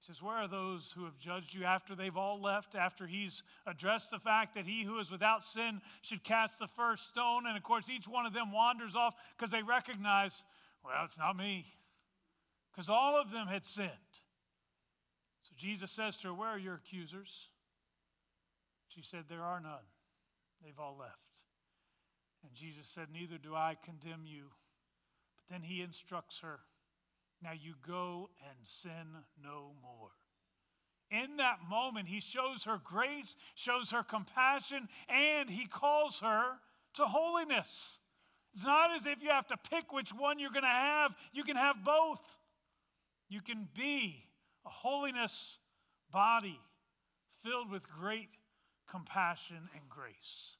He 0.00 0.06
says, 0.06 0.22
Where 0.22 0.36
are 0.36 0.48
those 0.48 0.92
who 0.96 1.04
have 1.04 1.18
judged 1.18 1.54
you 1.54 1.64
after 1.64 1.94
they've 1.94 2.16
all 2.16 2.40
left, 2.40 2.74
after 2.74 3.06
he's 3.06 3.42
addressed 3.66 4.10
the 4.10 4.18
fact 4.18 4.54
that 4.54 4.66
he 4.66 4.84
who 4.84 4.98
is 4.98 5.10
without 5.10 5.44
sin 5.44 5.80
should 6.02 6.22
cast 6.22 6.58
the 6.58 6.68
first 6.68 7.06
stone? 7.06 7.46
And 7.46 7.56
of 7.56 7.62
course, 7.62 7.90
each 7.90 8.06
one 8.06 8.26
of 8.26 8.32
them 8.32 8.52
wanders 8.52 8.94
off 8.94 9.14
because 9.36 9.50
they 9.50 9.62
recognize, 9.62 10.44
Well, 10.84 11.04
it's 11.04 11.18
not 11.18 11.36
me. 11.36 11.66
Because 12.70 12.88
all 12.88 13.20
of 13.20 13.32
them 13.32 13.48
had 13.48 13.64
sinned. 13.64 13.90
So 15.42 15.54
Jesus 15.56 15.90
says 15.90 16.16
to 16.18 16.28
her, 16.28 16.34
Where 16.34 16.50
are 16.50 16.58
your 16.58 16.74
accusers? 16.74 17.48
She 18.88 19.02
said, 19.02 19.24
There 19.28 19.42
are 19.42 19.60
none. 19.60 19.86
They've 20.62 20.78
all 20.78 20.96
left. 20.98 21.12
And 22.44 22.54
Jesus 22.54 22.88
said, 22.88 23.08
Neither 23.12 23.38
do 23.38 23.54
I 23.54 23.76
condemn 23.84 24.24
you. 24.24 24.50
But 25.36 25.52
then 25.52 25.62
he 25.62 25.82
instructs 25.82 26.40
her, 26.40 26.60
Now 27.42 27.52
you 27.52 27.74
go 27.86 28.30
and 28.48 28.58
sin 28.66 29.06
no 29.42 29.72
more. 29.82 30.10
In 31.10 31.36
that 31.38 31.58
moment, 31.68 32.08
he 32.08 32.20
shows 32.20 32.64
her 32.64 32.80
grace, 32.82 33.36
shows 33.54 33.90
her 33.92 34.02
compassion, 34.02 34.88
and 35.08 35.48
he 35.48 35.66
calls 35.66 36.20
her 36.20 36.58
to 36.94 37.04
holiness. 37.04 38.00
It's 38.54 38.64
not 38.64 38.90
as 38.90 39.06
if 39.06 39.22
you 39.22 39.30
have 39.30 39.46
to 39.48 39.56
pick 39.70 39.92
which 39.92 40.10
one 40.10 40.38
you're 40.38 40.50
going 40.50 40.62
to 40.62 40.68
have, 40.68 41.14
you 41.32 41.44
can 41.44 41.56
have 41.56 41.82
both. 41.84 42.20
You 43.28 43.40
can 43.40 43.68
be 43.74 44.24
a 44.66 44.70
holiness 44.70 45.58
body 46.10 46.58
filled 47.42 47.70
with 47.70 47.88
great 47.88 48.28
compassion 48.90 49.68
and 49.74 49.88
grace. 49.88 50.56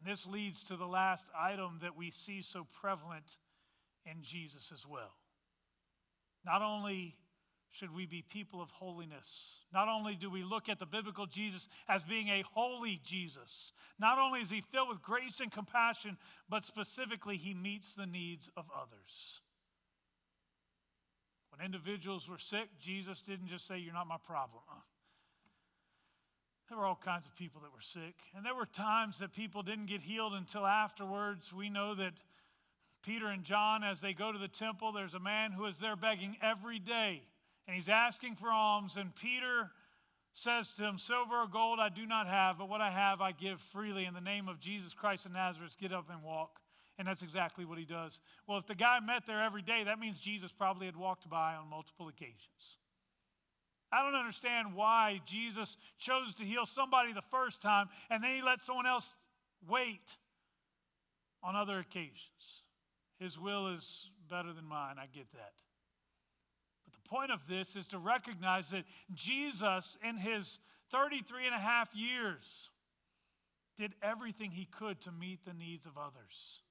And 0.00 0.12
this 0.12 0.26
leads 0.26 0.62
to 0.64 0.76
the 0.76 0.86
last 0.86 1.30
item 1.36 1.78
that 1.82 1.96
we 1.96 2.10
see 2.10 2.42
so 2.42 2.66
prevalent 2.80 3.38
in 4.04 4.22
Jesus 4.22 4.70
as 4.72 4.86
well. 4.86 5.14
Not 6.48 6.62
only 6.62 7.14
should 7.70 7.94
we 7.94 8.06
be 8.06 8.22
people 8.22 8.62
of 8.62 8.70
holiness. 8.70 9.56
Not 9.70 9.86
only 9.86 10.14
do 10.14 10.30
we 10.30 10.42
look 10.42 10.70
at 10.70 10.78
the 10.78 10.86
biblical 10.86 11.26
Jesus 11.26 11.68
as 11.86 12.02
being 12.02 12.28
a 12.28 12.42
holy 12.54 12.98
Jesus, 13.04 13.74
not 13.98 14.18
only 14.18 14.40
is 14.40 14.48
he 14.48 14.62
filled 14.62 14.88
with 14.88 15.02
grace 15.02 15.40
and 15.40 15.52
compassion, 15.52 16.16
but 16.48 16.64
specifically 16.64 17.36
he 17.36 17.52
meets 17.52 17.94
the 17.94 18.06
needs 18.06 18.50
of 18.56 18.64
others. 18.74 19.42
When 21.50 21.62
individuals 21.62 22.30
were 22.30 22.38
sick, 22.38 22.68
Jesus 22.80 23.20
didn't 23.20 23.48
just 23.48 23.66
say, 23.66 23.76
You're 23.76 23.92
not 23.92 24.06
my 24.06 24.16
problem. 24.24 24.62
Uh, 24.70 24.80
there 26.70 26.78
were 26.78 26.86
all 26.86 27.00
kinds 27.02 27.26
of 27.26 27.36
people 27.36 27.60
that 27.60 27.72
were 27.74 27.82
sick. 27.82 28.14
And 28.34 28.46
there 28.46 28.54
were 28.54 28.64
times 28.64 29.18
that 29.18 29.34
people 29.34 29.62
didn't 29.62 29.86
get 29.86 30.00
healed 30.00 30.32
until 30.32 30.66
afterwards. 30.66 31.52
We 31.52 31.68
know 31.68 31.94
that 31.96 32.14
Peter 33.02 33.28
and 33.28 33.44
John, 33.44 33.84
as 33.84 34.00
they 34.00 34.12
go 34.12 34.32
to 34.32 34.38
the 34.38 34.48
temple, 34.48 34.92
there's 34.92 35.14
a 35.14 35.20
man 35.20 35.52
who 35.52 35.66
is 35.66 35.78
there 35.78 35.96
begging 35.96 36.36
every 36.42 36.78
day 36.78 37.22
and 37.68 37.76
he's 37.76 37.88
asking 37.90 38.36
for 38.36 38.50
alms. 38.50 38.96
And 38.96 39.14
Peter 39.14 39.70
says 40.32 40.70
to 40.72 40.84
him, 40.84 40.98
Silver 40.98 41.42
or 41.42 41.46
gold 41.46 41.78
I 41.78 41.90
do 41.90 42.06
not 42.06 42.26
have, 42.26 42.58
but 42.58 42.68
what 42.68 42.80
I 42.80 42.90
have 42.90 43.20
I 43.20 43.32
give 43.32 43.60
freely. 43.60 44.06
In 44.06 44.14
the 44.14 44.20
name 44.20 44.48
of 44.48 44.58
Jesus 44.58 44.94
Christ 44.94 45.26
of 45.26 45.32
Nazareth, 45.32 45.76
get 45.78 45.92
up 45.92 46.08
and 46.10 46.22
walk. 46.22 46.60
And 46.98 47.06
that's 47.06 47.22
exactly 47.22 47.64
what 47.64 47.78
he 47.78 47.84
does. 47.84 48.20
Well, 48.46 48.58
if 48.58 48.66
the 48.66 48.74
guy 48.74 48.98
met 49.00 49.24
there 49.26 49.42
every 49.42 49.62
day, 49.62 49.84
that 49.84 50.00
means 50.00 50.18
Jesus 50.18 50.50
probably 50.50 50.86
had 50.86 50.96
walked 50.96 51.28
by 51.28 51.54
on 51.54 51.68
multiple 51.68 52.08
occasions. 52.08 52.78
I 53.92 54.02
don't 54.02 54.18
understand 54.18 54.74
why 54.74 55.20
Jesus 55.24 55.76
chose 55.98 56.34
to 56.34 56.44
heal 56.44 56.66
somebody 56.66 57.12
the 57.12 57.22
first 57.30 57.62
time 57.62 57.88
and 58.10 58.22
then 58.22 58.34
he 58.34 58.42
let 58.42 58.62
someone 58.62 58.86
else 58.86 59.08
wait 59.66 60.16
on 61.42 61.56
other 61.56 61.78
occasions. 61.78 62.64
His 63.18 63.38
will 63.38 63.68
is 63.68 64.10
better 64.30 64.52
than 64.52 64.64
mine. 64.64 64.96
I 64.98 65.06
get 65.06 65.30
that 65.32 65.52
But 66.84 66.92
the 66.92 67.08
point 67.08 67.30
of 67.30 67.46
this 67.48 67.76
is 67.76 67.86
to 67.88 67.98
recognize 67.98 68.70
that 68.70 68.84
Jesus, 69.12 69.96
in 70.06 70.16
his 70.16 70.60
33 70.90 71.46
and 71.46 71.54
a 71.54 71.58
half 71.58 71.94
years, 71.94 72.70
did 73.76 73.94
everything 74.02 74.50
he 74.50 74.64
could 74.64 75.00
to 75.02 75.12
meet 75.12 75.44
the 75.44 75.54
needs 75.54 75.86
of 75.86 75.96
others. 75.96 76.62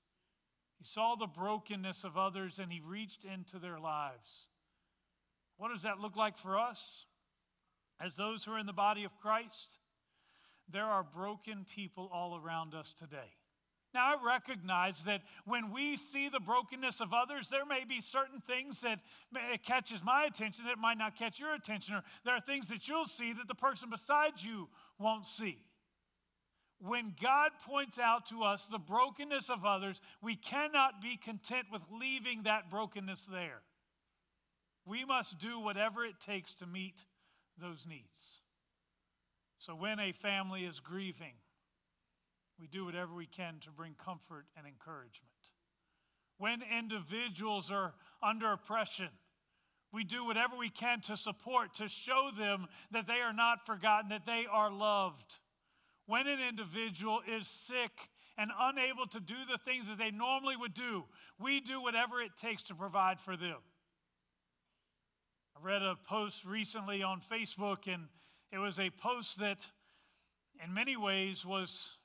He 0.78 0.84
saw 0.84 1.16
the 1.16 1.28
brokenness 1.28 2.04
of 2.04 2.18
others 2.18 2.60
and 2.60 2.72
he 2.72 2.82
reached 2.82 3.24
into 3.24 3.60
their 3.60 3.80
lives. 3.80 4.48
What 5.58 5.72
does 5.72 5.82
that 5.84 6.00
look 6.00 6.16
like 6.16 6.38
for 6.38 6.58
us? 6.58 7.06
As 8.00 8.16
those 8.16 8.44
who 8.44 8.52
are 8.52 8.60
in 8.60 8.68
the 8.68 8.74
body 8.74 9.04
of 9.04 9.18
Christ, 9.18 9.80
there 10.70 10.86
are 10.86 11.04
broken 11.04 11.66
people 11.66 12.10
all 12.14 12.38
around 12.38 12.76
us 12.76 12.94
today. 12.94 13.34
Now, 13.94 14.16
I 14.16 14.26
recognize 14.26 15.04
that 15.06 15.22
when 15.46 15.72
we 15.72 15.98
see 15.98 16.30
the 16.30 16.40
brokenness 16.40 17.00
of 17.00 17.14
others, 17.14 17.50
there 17.50 17.66
may 17.66 17.86
be 17.86 18.02
certain 18.02 18.42
things 18.42 18.82
that 18.82 19.00
it 19.34 19.64
catches 19.64 20.04
my 20.04 20.26
attention 20.26 20.66
that 20.66 20.78
might 20.78 20.98
not 20.98 21.16
catch 21.16 21.40
your 21.40 21.54
attention, 21.54 21.96
or 21.96 22.04
there 22.26 22.36
are 22.36 22.42
things 22.42 22.68
that 22.68 22.88
you'll 22.88 23.06
see 23.06 23.34
that 23.34 23.48
the 23.48 23.56
person 23.56 23.90
beside 23.90 24.42
you 24.42 24.68
won't 25.00 25.26
see. 25.26 25.60
When 26.80 27.16
God 27.20 27.52
points 27.66 27.98
out 27.98 28.28
to 28.28 28.44
us 28.44 28.66
the 28.66 28.78
brokenness 28.78 29.50
of 29.50 29.66
others, 29.66 30.00
we 30.22 30.36
cannot 30.36 31.02
be 31.02 31.18
content 31.18 31.68
with 31.72 31.82
leaving 31.90 32.44
that 32.44 32.70
brokenness 32.70 33.26
there. 33.26 33.62
We 34.86 35.06
must 35.06 35.40
do 35.40 35.60
whatever 35.60 36.06
it 36.06 36.20
takes 36.20 36.54
to 36.56 36.68
meet 36.68 37.06
those 37.60 37.88
needs. 37.88 38.42
So, 39.58 39.74
when 39.74 40.00
a 40.00 40.12
family 40.12 40.66
is 40.66 40.80
grieving, 40.80 41.34
we 42.60 42.68
do 42.68 42.86
whatever 42.86 43.14
we 43.14 43.28
can 43.28 43.56
to 43.62 43.72
bring 43.72 43.96
comfort 44.04 44.46
and 44.58 44.66
encouragement. 44.66 45.32
When 46.38 46.62
individuals 46.78 47.72
are 47.72 47.94
under 48.22 48.52
oppression, 48.52 49.10
we 49.92 50.04
do 50.04 50.26
whatever 50.26 50.56
we 50.58 50.70
can 50.70 51.02
to 51.02 51.18
support, 51.18 51.76
to 51.76 51.88
show 51.88 52.30
them 52.38 52.68
that 52.92 53.08
they 53.08 53.22
are 53.22 53.34
not 53.34 53.66
forgotten, 53.66 54.10
that 54.10 54.26
they 54.26 54.46
are 54.52 54.72
loved. 54.72 55.40
When 56.06 56.28
an 56.28 56.40
individual 56.40 57.22
is 57.28 57.48
sick 57.48 57.92
and 58.38 58.52
unable 58.60 59.08
to 59.08 59.20
do 59.20 59.36
the 59.50 59.58
things 59.58 59.88
that 59.88 59.98
they 59.98 60.12
normally 60.12 60.56
would 60.56 60.74
do, 60.74 61.06
we 61.40 61.60
do 61.60 61.82
whatever 61.82 62.22
it 62.22 62.32
takes 62.40 62.64
to 62.64 62.76
provide 62.76 63.20
for 63.20 63.36
them. 63.36 63.58
I 65.56 65.66
read 65.66 65.82
a 65.82 65.96
post 66.08 66.46
recently 66.46 67.02
on 67.02 67.20
Facebook, 67.20 67.92
and 67.92 68.08
it 68.52 68.60
was 68.60 68.80
a 68.80 68.92
post 68.92 69.40
that, 69.40 69.66
in 70.64 70.74
many 70.74 70.96
ways, 70.96 71.46
was 71.46 71.98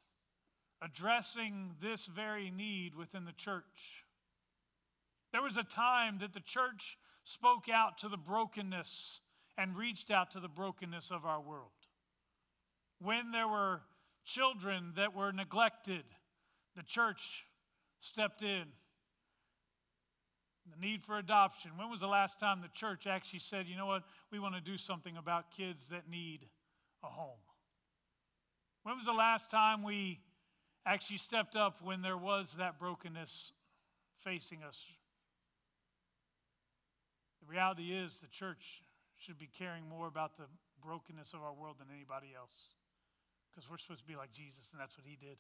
addressing 0.83 1.77
this 1.81 2.07
very 2.07 2.51
need 2.51 2.95
within 2.95 3.25
the 3.25 3.33
church. 3.33 4.05
There 5.33 5.43
was 5.43 5.57
a 5.57 5.63
time 5.63 6.19
that 6.19 6.33
the 6.33 6.41
church 6.41 6.99
spoke 7.25 7.69
out 7.73 7.99
to 7.99 8.09
the 8.09 8.17
brokenness 8.17 9.21
and 9.57 9.77
reached 9.77 10.11
out 10.11 10.33
to 10.33 10.41
the 10.41 10.49
brokenness 10.49 11.11
of 11.11 11.25
our 11.25 11.41
world. 11.41 11.71
When 13.01 13.31
there 13.31 13.49
were 13.49 13.83
children 14.25 14.93
that 14.97 15.15
were 15.15 15.33
neglected, 15.33 16.05
the 16.77 16.83
church 16.83 17.45
stepped 18.01 18.43
in. 18.43 18.65
The 20.71 20.81
need 20.81 21.05
for 21.05 21.19
adoption. 21.19 21.73
When 21.77 21.91
was 21.91 22.01
the 22.01 22.07
last 22.07 22.39
time 22.39 22.61
the 22.61 22.69
church 22.69 23.07
actually 23.07 23.41
said, 23.41 23.67
you 23.67 23.77
know 23.77 23.87
what, 23.87 24.05
we 24.31 24.39
want 24.39 24.55
to 24.55 24.61
do 24.61 24.77
something 24.77 25.17
about 25.17 25.51
kids 25.51 25.89
that 25.89 26.09
need 26.09 26.47
a 27.03 27.09
home? 27.09 27.41
When 28.85 28.97
was 28.97 29.07
the 29.07 29.13
last 29.13 29.51
time 29.51 29.83
we 29.83 30.21
actually 30.87 31.19
stepped 31.19 31.57
up 31.57 31.81
when 31.83 32.03
there 32.03 32.17
was 32.17 32.55
that 32.59 32.79
brokenness 32.79 33.53
facing 34.21 34.63
us. 34.63 34.85
The 37.41 37.51
reality 37.51 37.93
is 37.93 38.21
the 38.21 38.29
church 38.29 38.83
should 39.17 39.39
be 39.39 39.49
caring 39.59 39.89
more 39.89 40.09
about 40.09 40.37
the 40.37 40.45
brokenness 40.85 41.33
of 41.33 41.43
our 41.43 41.53
world 41.53 41.77
than 41.79 41.89
anybody 41.95 42.29
else 42.37 42.77
because 43.51 43.71
we're 43.71 43.79
supposed 43.79 44.01
to 44.01 44.07
be 44.07 44.17
like 44.17 44.33
Jesus, 44.33 44.71
and 44.73 44.81
that's 44.81 44.97
what 44.97 45.07
he 45.07 45.17
did. 45.17 45.39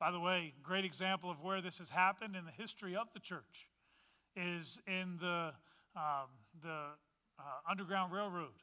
By 0.00 0.10
the 0.10 0.20
way, 0.20 0.52
great 0.62 0.84
example 0.84 1.30
of 1.30 1.40
where 1.42 1.60
this 1.60 1.78
has 1.78 1.90
happened 1.90 2.34
in 2.34 2.44
the 2.44 2.50
history 2.50 2.96
of 2.96 3.12
the 3.14 3.20
church 3.20 3.68
is 4.34 4.80
in 4.86 5.18
the, 5.20 5.52
um, 5.94 6.28
the 6.62 6.98
uh, 7.38 7.70
Underground 7.70 8.12
Railroad 8.12 8.58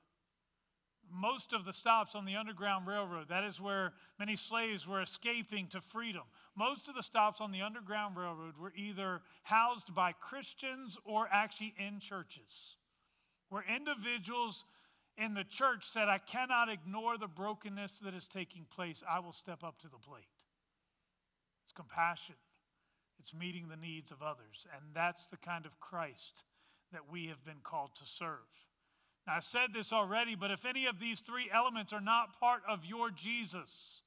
most 1.11 1.53
of 1.53 1.65
the 1.65 1.73
stops 1.73 2.15
on 2.15 2.25
the 2.25 2.35
Underground 2.35 2.87
Railroad, 2.87 3.29
that 3.29 3.43
is 3.43 3.59
where 3.59 3.93
many 4.17 4.35
slaves 4.35 4.87
were 4.87 5.01
escaping 5.01 5.67
to 5.67 5.81
freedom. 5.81 6.23
Most 6.55 6.87
of 6.87 6.95
the 6.95 7.03
stops 7.03 7.41
on 7.41 7.51
the 7.51 7.61
Underground 7.61 8.17
Railroad 8.17 8.57
were 8.59 8.73
either 8.75 9.21
housed 9.43 9.93
by 9.93 10.11
Christians 10.11 10.97
or 11.05 11.27
actually 11.31 11.73
in 11.77 11.99
churches, 11.99 12.75
where 13.49 13.63
individuals 13.73 14.65
in 15.17 15.33
the 15.33 15.43
church 15.43 15.85
said, 15.85 16.07
I 16.07 16.17
cannot 16.17 16.69
ignore 16.69 17.17
the 17.17 17.27
brokenness 17.27 17.99
that 17.99 18.13
is 18.13 18.27
taking 18.27 18.65
place. 18.73 19.03
I 19.09 19.19
will 19.19 19.33
step 19.33 19.63
up 19.63 19.79
to 19.79 19.87
the 19.87 19.97
plate. 19.97 20.23
It's 21.63 21.73
compassion, 21.73 22.35
it's 23.19 23.33
meeting 23.33 23.67
the 23.67 23.75
needs 23.75 24.11
of 24.11 24.21
others. 24.21 24.65
And 24.75 24.95
that's 24.95 25.27
the 25.27 25.37
kind 25.37 25.65
of 25.65 25.79
Christ 25.79 26.43
that 26.91 27.11
we 27.11 27.27
have 27.27 27.45
been 27.45 27.61
called 27.63 27.95
to 27.95 28.05
serve. 28.05 28.68
I 29.29 29.39
said 29.39 29.69
this 29.73 29.93
already, 29.93 30.35
but 30.35 30.51
if 30.51 30.65
any 30.65 30.85
of 30.85 30.99
these 30.99 31.19
three 31.19 31.49
elements 31.53 31.93
are 31.93 32.01
not 32.01 32.39
part 32.39 32.63
of 32.67 32.85
your 32.85 33.11
Jesus, 33.11 34.01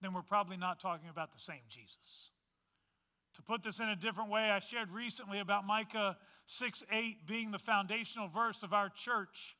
then 0.00 0.12
we're 0.14 0.22
probably 0.22 0.56
not 0.56 0.80
talking 0.80 1.08
about 1.08 1.32
the 1.32 1.38
same 1.38 1.62
Jesus. 1.68 2.30
To 3.34 3.42
put 3.42 3.62
this 3.62 3.80
in 3.80 3.88
a 3.88 3.96
different 3.96 4.30
way, 4.30 4.50
I 4.50 4.58
shared 4.58 4.90
recently 4.90 5.40
about 5.40 5.66
Micah 5.66 6.16
6 6.46 6.84
8 6.90 7.26
being 7.26 7.50
the 7.50 7.58
foundational 7.58 8.28
verse 8.28 8.62
of 8.62 8.72
our 8.72 8.88
church. 8.88 9.56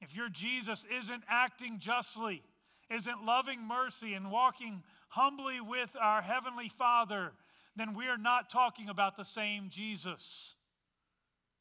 If 0.00 0.14
your 0.14 0.28
Jesus 0.28 0.86
isn't 0.98 1.24
acting 1.28 1.78
justly, 1.78 2.42
isn't 2.90 3.24
loving 3.24 3.66
mercy, 3.66 4.14
and 4.14 4.30
walking 4.30 4.82
humbly 5.08 5.60
with 5.60 5.96
our 6.00 6.22
Heavenly 6.22 6.68
Father, 6.68 7.32
then 7.76 7.94
we 7.94 8.06
are 8.06 8.18
not 8.18 8.50
talking 8.50 8.88
about 8.88 9.16
the 9.16 9.24
same 9.24 9.68
Jesus. 9.68 10.54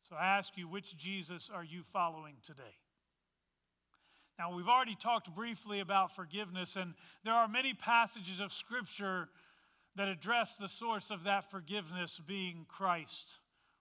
So 0.10 0.16
I 0.16 0.26
ask 0.26 0.58
you, 0.58 0.68
which 0.68 0.98
Jesus 0.98 1.52
are 1.54 1.64
you 1.64 1.84
following 1.94 2.34
today? 2.44 2.64
Now, 4.40 4.56
we've 4.56 4.68
already 4.68 4.96
talked 4.96 5.34
briefly 5.36 5.82
about 5.82 6.16
forgiveness, 6.16 6.76
and 6.76 6.96
there 7.24 7.36
are 7.36 7.48
many 7.48 7.76
passages 7.76 8.40
of 8.40 8.52
Scripture 8.52 9.30
that 9.96 10.08
address 10.08 10.56
the 10.56 10.68
source 10.68 11.12
of 11.12 11.26
that 11.26 11.52
forgiveness 11.52 12.20
being 12.26 12.66
Christ. 12.68 13.38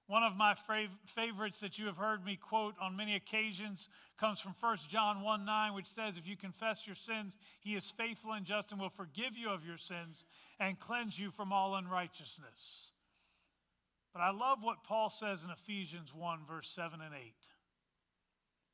One 0.07 0.23
of 0.23 0.37
my 0.37 0.53
fav- 0.53 0.88
favorites 1.07 1.61
that 1.61 1.79
you 1.79 1.87
have 1.87 1.97
heard 1.97 2.23
me 2.23 2.37
quote 2.37 2.75
on 2.79 2.95
many 2.95 3.14
occasions 3.14 3.88
comes 4.19 4.38
from 4.38 4.55
1 4.61 4.77
John 4.88 5.23
1 5.23 5.45
9, 5.47 5.75
which 5.75 5.87
says, 5.87 6.19
If 6.19 6.29
you 6.29 6.37
confess 6.37 6.87
your 6.87 6.97
sins, 6.97 7.38
he 7.61 7.75
is 7.75 7.91
faithful 7.91 8.33
and 8.33 8.45
just 8.45 8.71
and 8.71 8.81
will 8.81 8.91
forgive 8.91 9.35
you 9.35 9.49
of 9.49 9.64
your 9.64 9.79
sins 9.79 10.27
and 10.61 10.79
cleanse 10.79 11.19
you 11.19 11.31
from 11.31 11.55
all 11.55 11.77
unrighteousness. 11.77 12.91
But 14.12 14.21
I 14.21 14.31
love 14.31 14.59
what 14.62 14.85
Paul 14.85 15.11
says 15.11 15.44
in 15.44 15.51
Ephesians 15.51 16.14
1, 16.14 16.40
verse 16.49 16.68
7 16.68 17.01
and 17.01 17.14
8. 17.14 17.35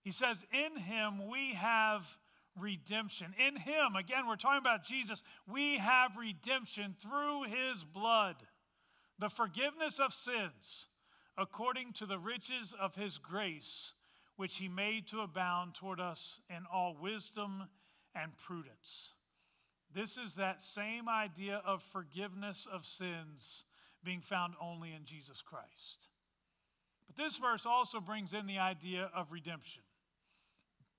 He 0.03 0.11
says, 0.11 0.45
In 0.53 0.81
him 0.81 1.29
we 1.29 1.55
have 1.55 2.19
redemption. 2.59 3.35
In 3.39 3.57
him, 3.57 3.97
again, 3.97 4.27
we're 4.27 4.37
talking 4.37 4.59
about 4.59 4.85
Jesus, 4.85 5.23
we 5.47 5.79
have 5.79 6.17
redemption 6.17 6.95
through 6.99 7.45
his 7.45 7.85
blood, 7.85 8.37
the 9.19 9.29
forgiveness 9.29 9.99
of 9.99 10.13
sins, 10.13 10.89
according 11.37 11.93
to 11.95 12.07
the 12.07 12.19
riches 12.19 12.75
of 12.79 12.95
his 12.95 13.19
grace, 13.19 13.95
which 14.37 14.57
he 14.57 14.69
made 14.69 15.07
to 15.09 15.21
abound 15.21 15.75
toward 15.75 16.01
us 16.01 16.41
in 16.49 16.65
all 16.73 16.97
wisdom 17.01 17.65
and 18.15 18.37
prudence. 18.37 19.15
This 19.93 20.17
is 20.19 20.35
that 20.35 20.63
same 20.63 21.09
idea 21.09 21.63
of 21.65 21.83
forgiveness 21.83 22.67
of 22.71 22.85
sins 22.85 23.65
being 24.05 24.21
found 24.21 24.55
only 24.61 24.93
in 24.93 25.05
Jesus 25.05 25.43
Christ. 25.43 26.09
But 27.07 27.17
this 27.17 27.37
verse 27.39 27.67
also 27.67 28.01
brings 28.01 28.35
in 28.35 28.47
the 28.47 28.59
idea 28.59 29.11
of 29.15 29.33
redemption. 29.33 29.83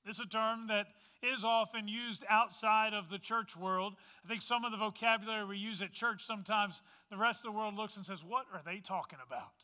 This 0.06 0.20
is 0.20 0.26
a 0.26 0.30
term 0.30 0.68
that 0.68 0.88
is 1.24 1.44
often 1.44 1.88
used 1.88 2.24
outside 2.30 2.94
of 2.94 3.10
the 3.10 3.18
church 3.18 3.58
world. 3.58 3.94
I 4.24 4.28
think 4.28 4.41
some 4.41 4.63
of 4.63 4.72
the 4.72 4.78
vocabulary 4.78 5.46
we 5.46 5.58
use 5.58 5.82
at 5.82 5.91
church 5.91 6.24
sometimes 6.24 6.84
the 7.10 7.18
rest 7.18 7.46
of 7.46 7.52
the 7.52 7.58
world 7.58 7.76
looks 7.76 7.98
and 7.98 8.06
says, 8.06 8.24
What 8.24 8.46
are 8.54 8.62
they 8.63 8.80
talking 8.80 9.20
about? 9.26 9.63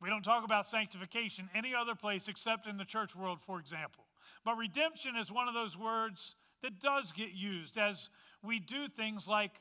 We 0.00 0.08
don't 0.08 0.22
talk 0.22 0.44
about 0.44 0.66
sanctification 0.66 1.50
any 1.54 1.74
other 1.74 1.94
place 1.94 2.28
except 2.28 2.66
in 2.66 2.78
the 2.78 2.86
church 2.86 3.14
world, 3.14 3.40
for 3.42 3.58
example. 3.58 4.04
But 4.44 4.56
redemption 4.56 5.16
is 5.16 5.30
one 5.30 5.48
of 5.48 5.54
those 5.54 5.76
words 5.76 6.36
that 6.62 6.80
does 6.80 7.12
get 7.12 7.32
used 7.32 7.76
as 7.76 8.08
we 8.42 8.58
do 8.58 8.88
things 8.88 9.28
like 9.28 9.52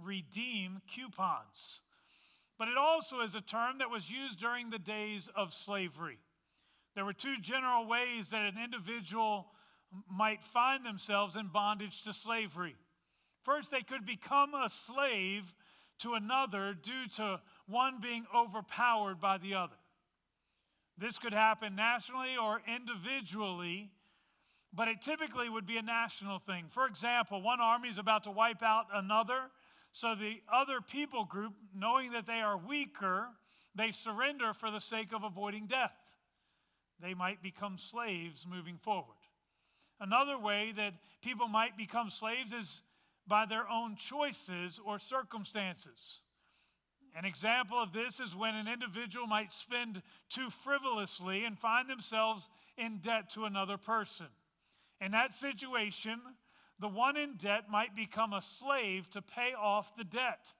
redeem 0.00 0.80
coupons. 0.86 1.82
But 2.58 2.68
it 2.68 2.76
also 2.76 3.20
is 3.20 3.34
a 3.34 3.40
term 3.40 3.78
that 3.78 3.90
was 3.90 4.10
used 4.10 4.40
during 4.40 4.70
the 4.70 4.78
days 4.78 5.30
of 5.36 5.52
slavery. 5.52 6.18
There 6.94 7.04
were 7.04 7.12
two 7.12 7.36
general 7.40 7.86
ways 7.86 8.30
that 8.30 8.42
an 8.42 8.62
individual 8.62 9.46
might 10.10 10.42
find 10.42 10.84
themselves 10.84 11.36
in 11.36 11.46
bondage 11.46 12.02
to 12.02 12.12
slavery. 12.12 12.74
First, 13.40 13.70
they 13.70 13.82
could 13.82 14.04
become 14.04 14.54
a 14.54 14.68
slave 14.68 15.54
to 16.00 16.14
another 16.14 16.74
due 16.74 17.06
to 17.16 17.40
one 17.66 18.00
being 18.00 18.26
overpowered 18.34 19.20
by 19.20 19.38
the 19.38 19.54
other. 19.54 19.76
This 20.96 21.18
could 21.18 21.32
happen 21.32 21.76
nationally 21.76 22.36
or 22.36 22.60
individually, 22.66 23.90
but 24.72 24.88
it 24.88 25.00
typically 25.00 25.48
would 25.48 25.66
be 25.66 25.76
a 25.76 25.82
national 25.82 26.40
thing. 26.40 26.66
For 26.68 26.86
example, 26.86 27.40
one 27.40 27.60
army 27.60 27.88
is 27.88 27.98
about 27.98 28.24
to 28.24 28.30
wipe 28.30 28.62
out 28.62 28.86
another, 28.92 29.50
so 29.90 30.14
the 30.14 30.40
other 30.52 30.80
people 30.80 31.24
group, 31.24 31.54
knowing 31.74 32.12
that 32.12 32.26
they 32.26 32.40
are 32.40 32.56
weaker, 32.56 33.28
they 33.74 33.90
surrender 33.90 34.52
for 34.52 34.70
the 34.70 34.80
sake 34.80 35.12
of 35.12 35.24
avoiding 35.24 35.66
death 35.66 36.08
they 37.00 37.14
might 37.14 37.42
become 37.42 37.78
slaves 37.78 38.46
moving 38.48 38.76
forward. 38.76 39.16
Another 40.00 40.38
way 40.38 40.72
that 40.76 40.94
people 41.22 41.48
might 41.48 41.76
become 41.76 42.10
slaves 42.10 42.52
is 42.52 42.82
by 43.26 43.46
their 43.46 43.68
own 43.68 43.96
choices 43.96 44.80
or 44.84 44.98
circumstances. 44.98 46.20
An 47.16 47.24
example 47.24 47.78
of 47.78 47.92
this 47.92 48.20
is 48.20 48.36
when 48.36 48.54
an 48.54 48.68
individual 48.68 49.26
might 49.26 49.52
spend 49.52 50.02
too 50.28 50.50
frivolously 50.50 51.44
and 51.44 51.58
find 51.58 51.88
themselves 51.88 52.48
in 52.76 52.98
debt 52.98 53.30
to 53.30 53.44
another 53.44 53.76
person. 53.76 54.26
In 55.00 55.12
that 55.12 55.32
situation, 55.32 56.20
the 56.80 56.88
one 56.88 57.16
in 57.16 57.34
debt 57.36 57.64
might 57.70 57.96
become 57.96 58.32
a 58.32 58.42
slave 58.42 59.10
to 59.10 59.22
pay 59.22 59.52
off 59.58 59.96
the 59.96 60.04
debt. 60.04 60.52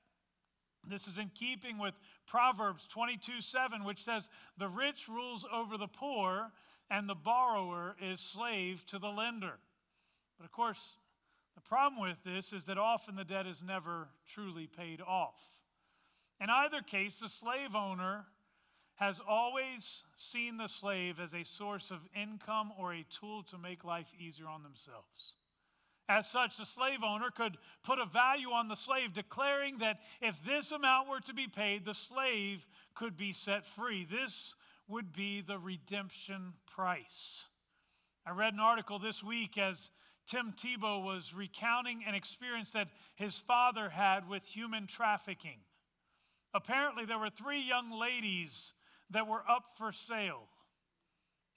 This 0.86 1.06
is 1.06 1.18
in 1.18 1.30
keeping 1.34 1.78
with 1.78 1.94
Proverbs 2.26 2.86
22 2.86 3.40
7, 3.40 3.84
which 3.84 4.02
says, 4.02 4.28
The 4.56 4.68
rich 4.68 5.08
rules 5.08 5.46
over 5.52 5.76
the 5.76 5.88
poor, 5.88 6.52
and 6.90 7.08
the 7.08 7.14
borrower 7.14 7.96
is 8.00 8.20
slave 8.20 8.84
to 8.86 8.98
the 8.98 9.08
lender. 9.08 9.58
But 10.38 10.44
of 10.44 10.52
course, 10.52 10.94
the 11.54 11.60
problem 11.60 12.00
with 12.00 12.22
this 12.24 12.52
is 12.52 12.66
that 12.66 12.78
often 12.78 13.16
the 13.16 13.24
debt 13.24 13.46
is 13.46 13.62
never 13.62 14.08
truly 14.26 14.66
paid 14.66 15.00
off. 15.00 15.38
In 16.40 16.50
either 16.50 16.80
case, 16.80 17.18
the 17.18 17.28
slave 17.28 17.74
owner 17.74 18.26
has 18.94 19.20
always 19.28 20.04
seen 20.16 20.56
the 20.56 20.68
slave 20.68 21.20
as 21.20 21.34
a 21.34 21.44
source 21.44 21.90
of 21.90 22.00
income 22.20 22.72
or 22.78 22.92
a 22.92 23.04
tool 23.04 23.42
to 23.44 23.58
make 23.58 23.84
life 23.84 24.12
easier 24.18 24.46
on 24.48 24.62
themselves. 24.62 25.34
As 26.08 26.26
such, 26.26 26.56
the 26.56 26.64
slave 26.64 27.04
owner 27.04 27.30
could 27.30 27.58
put 27.82 27.98
a 27.98 28.06
value 28.06 28.50
on 28.50 28.68
the 28.68 28.76
slave, 28.76 29.12
declaring 29.12 29.78
that 29.78 30.00
if 30.22 30.42
this 30.42 30.72
amount 30.72 31.08
were 31.08 31.20
to 31.20 31.34
be 31.34 31.46
paid, 31.46 31.84
the 31.84 31.94
slave 31.94 32.66
could 32.94 33.16
be 33.16 33.34
set 33.34 33.66
free. 33.66 34.06
This 34.10 34.54
would 34.88 35.12
be 35.12 35.42
the 35.42 35.58
redemption 35.58 36.54
price. 36.66 37.48
I 38.24 38.30
read 38.30 38.54
an 38.54 38.60
article 38.60 38.98
this 38.98 39.22
week 39.22 39.58
as 39.58 39.90
Tim 40.26 40.52
Tebow 40.52 41.04
was 41.04 41.34
recounting 41.34 42.04
an 42.06 42.14
experience 42.14 42.72
that 42.72 42.88
his 43.14 43.38
father 43.38 43.90
had 43.90 44.28
with 44.28 44.46
human 44.46 44.86
trafficking. 44.86 45.60
Apparently, 46.54 47.04
there 47.04 47.18
were 47.18 47.30
three 47.30 47.60
young 47.60 47.90
ladies 47.90 48.72
that 49.10 49.26
were 49.26 49.42
up 49.48 49.76
for 49.76 49.92
sale. 49.92 50.48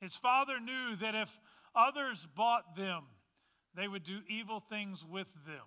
His 0.01 0.17
father 0.17 0.59
knew 0.59 0.95
that 0.97 1.15
if 1.15 1.39
others 1.73 2.27
bought 2.35 2.75
them, 2.75 3.03
they 3.75 3.87
would 3.87 4.03
do 4.03 4.19
evil 4.27 4.59
things 4.59 5.05
with 5.05 5.27
them. 5.45 5.65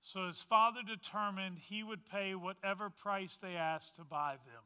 So 0.00 0.26
his 0.26 0.42
father 0.42 0.80
determined 0.86 1.58
he 1.58 1.82
would 1.82 2.06
pay 2.06 2.34
whatever 2.34 2.90
price 2.90 3.38
they 3.38 3.56
asked 3.56 3.96
to 3.96 4.04
buy 4.04 4.36
them. 4.46 4.62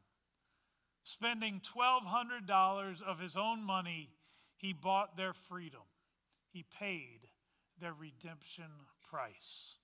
Spending 1.03 1.59
$1,200 1.59 3.01
of 3.01 3.19
his 3.19 3.35
own 3.35 3.63
money, 3.63 4.09
he 4.55 4.73
bought 4.73 5.17
their 5.17 5.33
freedom. 5.33 5.81
He 6.51 6.63
paid 6.79 7.27
their 7.79 7.93
redemption 7.93 8.69
price. 9.09 9.77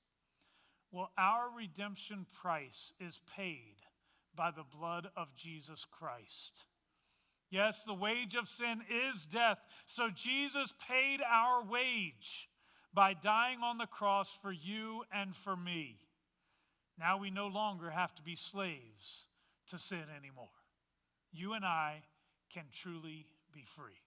Well, 0.91 1.11
our 1.17 1.49
redemption 1.55 2.25
price 2.41 2.93
is 2.99 3.19
paid 3.35 3.75
by 4.35 4.51
the 4.51 4.63
blood 4.63 5.09
of 5.17 5.35
Jesus 5.35 5.85
Christ. 5.85 6.65
Yes, 7.51 7.83
the 7.83 7.93
wage 7.93 8.35
of 8.35 8.47
sin 8.47 8.81
is 8.89 9.25
death. 9.25 9.59
So 9.85 10.09
Jesus 10.09 10.73
paid 10.87 11.19
our 11.21 11.63
wage 11.63 12.48
by 12.93 13.13
dying 13.13 13.59
on 13.63 13.77
the 13.77 13.85
cross 13.85 14.37
for 14.41 14.51
you 14.51 15.03
and 15.13 15.35
for 15.35 15.55
me. 15.55 15.97
Now 16.97 17.17
we 17.17 17.29
no 17.29 17.47
longer 17.47 17.89
have 17.89 18.13
to 18.15 18.21
be 18.21 18.35
slaves 18.35 19.27
to 19.67 19.77
sin 19.77 20.03
anymore. 20.17 20.49
You 21.31 21.53
and 21.53 21.63
I 21.63 22.01
can 22.53 22.65
truly 22.73 23.27
be 23.53 23.63
free. 23.65 24.01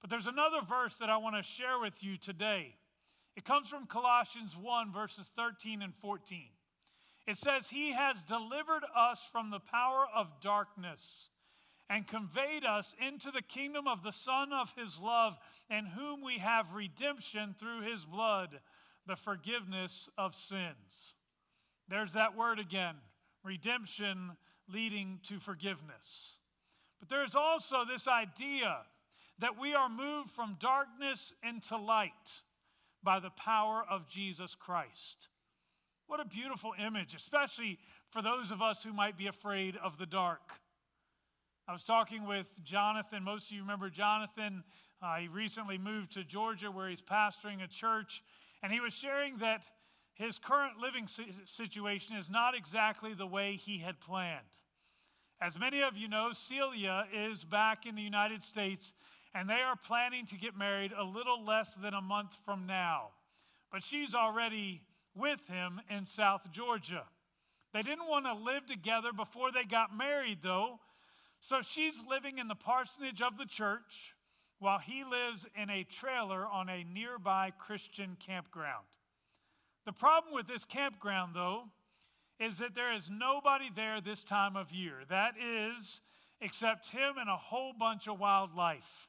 But 0.00 0.10
there's 0.10 0.26
another 0.26 0.60
verse 0.68 0.96
that 0.96 1.10
I 1.10 1.16
want 1.16 1.36
to 1.36 1.42
share 1.42 1.80
with 1.80 2.04
you 2.04 2.16
today. 2.16 2.74
It 3.34 3.44
comes 3.44 3.68
from 3.68 3.86
Colossians 3.86 4.56
1, 4.56 4.92
verses 4.92 5.30
13 5.34 5.82
and 5.82 5.94
14. 5.94 6.44
It 7.26 7.36
says, 7.36 7.68
He 7.68 7.92
has 7.92 8.22
delivered 8.22 8.84
us 8.94 9.28
from 9.32 9.50
the 9.50 9.58
power 9.58 10.06
of 10.14 10.40
darkness 10.40 11.30
and 11.88 12.06
conveyed 12.06 12.64
us 12.64 12.96
into 13.06 13.30
the 13.30 13.42
kingdom 13.42 13.86
of 13.86 14.02
the 14.02 14.12
Son 14.12 14.52
of 14.52 14.74
his 14.76 14.98
love, 14.98 15.38
in 15.70 15.86
whom 15.86 16.22
we 16.22 16.38
have 16.38 16.74
redemption 16.74 17.54
through 17.58 17.82
his 17.82 18.04
blood, 18.04 18.60
the 19.06 19.16
forgiveness 19.16 20.08
of 20.18 20.34
sins. 20.34 21.14
There's 21.88 22.14
that 22.14 22.36
word 22.36 22.58
again 22.58 22.96
redemption 23.44 24.32
leading 24.68 25.20
to 25.22 25.38
forgiveness. 25.38 26.38
But 26.98 27.08
there's 27.08 27.36
also 27.36 27.84
this 27.84 28.08
idea 28.08 28.78
that 29.38 29.60
we 29.60 29.74
are 29.74 29.88
moved 29.88 30.30
from 30.30 30.56
darkness 30.58 31.32
into 31.48 31.76
light 31.76 32.42
by 33.04 33.20
the 33.20 33.30
power 33.30 33.84
of 33.88 34.08
Jesus 34.08 34.56
Christ. 34.56 35.28
What 36.08 36.20
a 36.20 36.24
beautiful 36.24 36.72
image, 36.84 37.14
especially 37.14 37.78
for 38.10 38.22
those 38.22 38.50
of 38.50 38.62
us 38.62 38.82
who 38.82 38.92
might 38.92 39.16
be 39.16 39.26
afraid 39.28 39.76
of 39.76 39.98
the 39.98 40.06
dark. 40.06 40.40
I 41.68 41.72
was 41.72 41.82
talking 41.82 42.28
with 42.28 42.62
Jonathan. 42.62 43.24
Most 43.24 43.50
of 43.50 43.56
you 43.56 43.62
remember 43.62 43.90
Jonathan. 43.90 44.62
Uh, 45.02 45.16
he 45.16 45.26
recently 45.26 45.78
moved 45.78 46.12
to 46.12 46.22
Georgia 46.22 46.70
where 46.70 46.88
he's 46.88 47.02
pastoring 47.02 47.64
a 47.64 47.66
church. 47.66 48.22
And 48.62 48.72
he 48.72 48.78
was 48.78 48.94
sharing 48.94 49.38
that 49.38 49.62
his 50.14 50.38
current 50.38 50.78
living 50.78 51.08
situation 51.44 52.16
is 52.16 52.30
not 52.30 52.54
exactly 52.54 53.14
the 53.14 53.26
way 53.26 53.54
he 53.54 53.78
had 53.78 53.98
planned. 53.98 54.46
As 55.40 55.58
many 55.58 55.82
of 55.82 55.96
you 55.96 56.08
know, 56.08 56.30
Celia 56.32 57.06
is 57.12 57.42
back 57.42 57.84
in 57.84 57.96
the 57.96 58.02
United 58.02 58.44
States 58.44 58.94
and 59.34 59.50
they 59.50 59.60
are 59.60 59.76
planning 59.76 60.24
to 60.26 60.36
get 60.36 60.56
married 60.56 60.92
a 60.96 61.02
little 61.02 61.44
less 61.44 61.74
than 61.74 61.94
a 61.94 62.00
month 62.00 62.38
from 62.44 62.66
now. 62.66 63.08
But 63.72 63.82
she's 63.82 64.14
already 64.14 64.82
with 65.16 65.46
him 65.48 65.80
in 65.90 66.06
South 66.06 66.50
Georgia. 66.52 67.02
They 67.74 67.82
didn't 67.82 68.08
want 68.08 68.24
to 68.24 68.34
live 68.34 68.66
together 68.66 69.12
before 69.12 69.50
they 69.50 69.64
got 69.64 69.94
married, 69.94 70.38
though, 70.42 70.78
so 71.40 71.62
she's 71.62 71.94
living 72.08 72.38
in 72.38 72.48
the 72.48 72.54
parsonage 72.54 73.22
of 73.22 73.38
the 73.38 73.46
church 73.46 74.14
while 74.58 74.78
he 74.78 75.04
lives 75.04 75.46
in 75.60 75.70
a 75.70 75.84
trailer 75.84 76.46
on 76.46 76.68
a 76.68 76.84
nearby 76.84 77.52
Christian 77.58 78.16
campground. 78.18 78.86
The 79.84 79.92
problem 79.92 80.34
with 80.34 80.48
this 80.48 80.64
campground, 80.64 81.34
though, 81.34 81.64
is 82.40 82.58
that 82.58 82.74
there 82.74 82.92
is 82.92 83.08
nobody 83.10 83.70
there 83.74 84.00
this 84.00 84.24
time 84.24 84.56
of 84.56 84.72
year. 84.72 84.96
That 85.08 85.34
is, 85.40 86.00
except 86.40 86.90
him 86.90 87.14
and 87.18 87.30
a 87.30 87.36
whole 87.36 87.72
bunch 87.72 88.08
of 88.08 88.18
wildlife. 88.18 89.08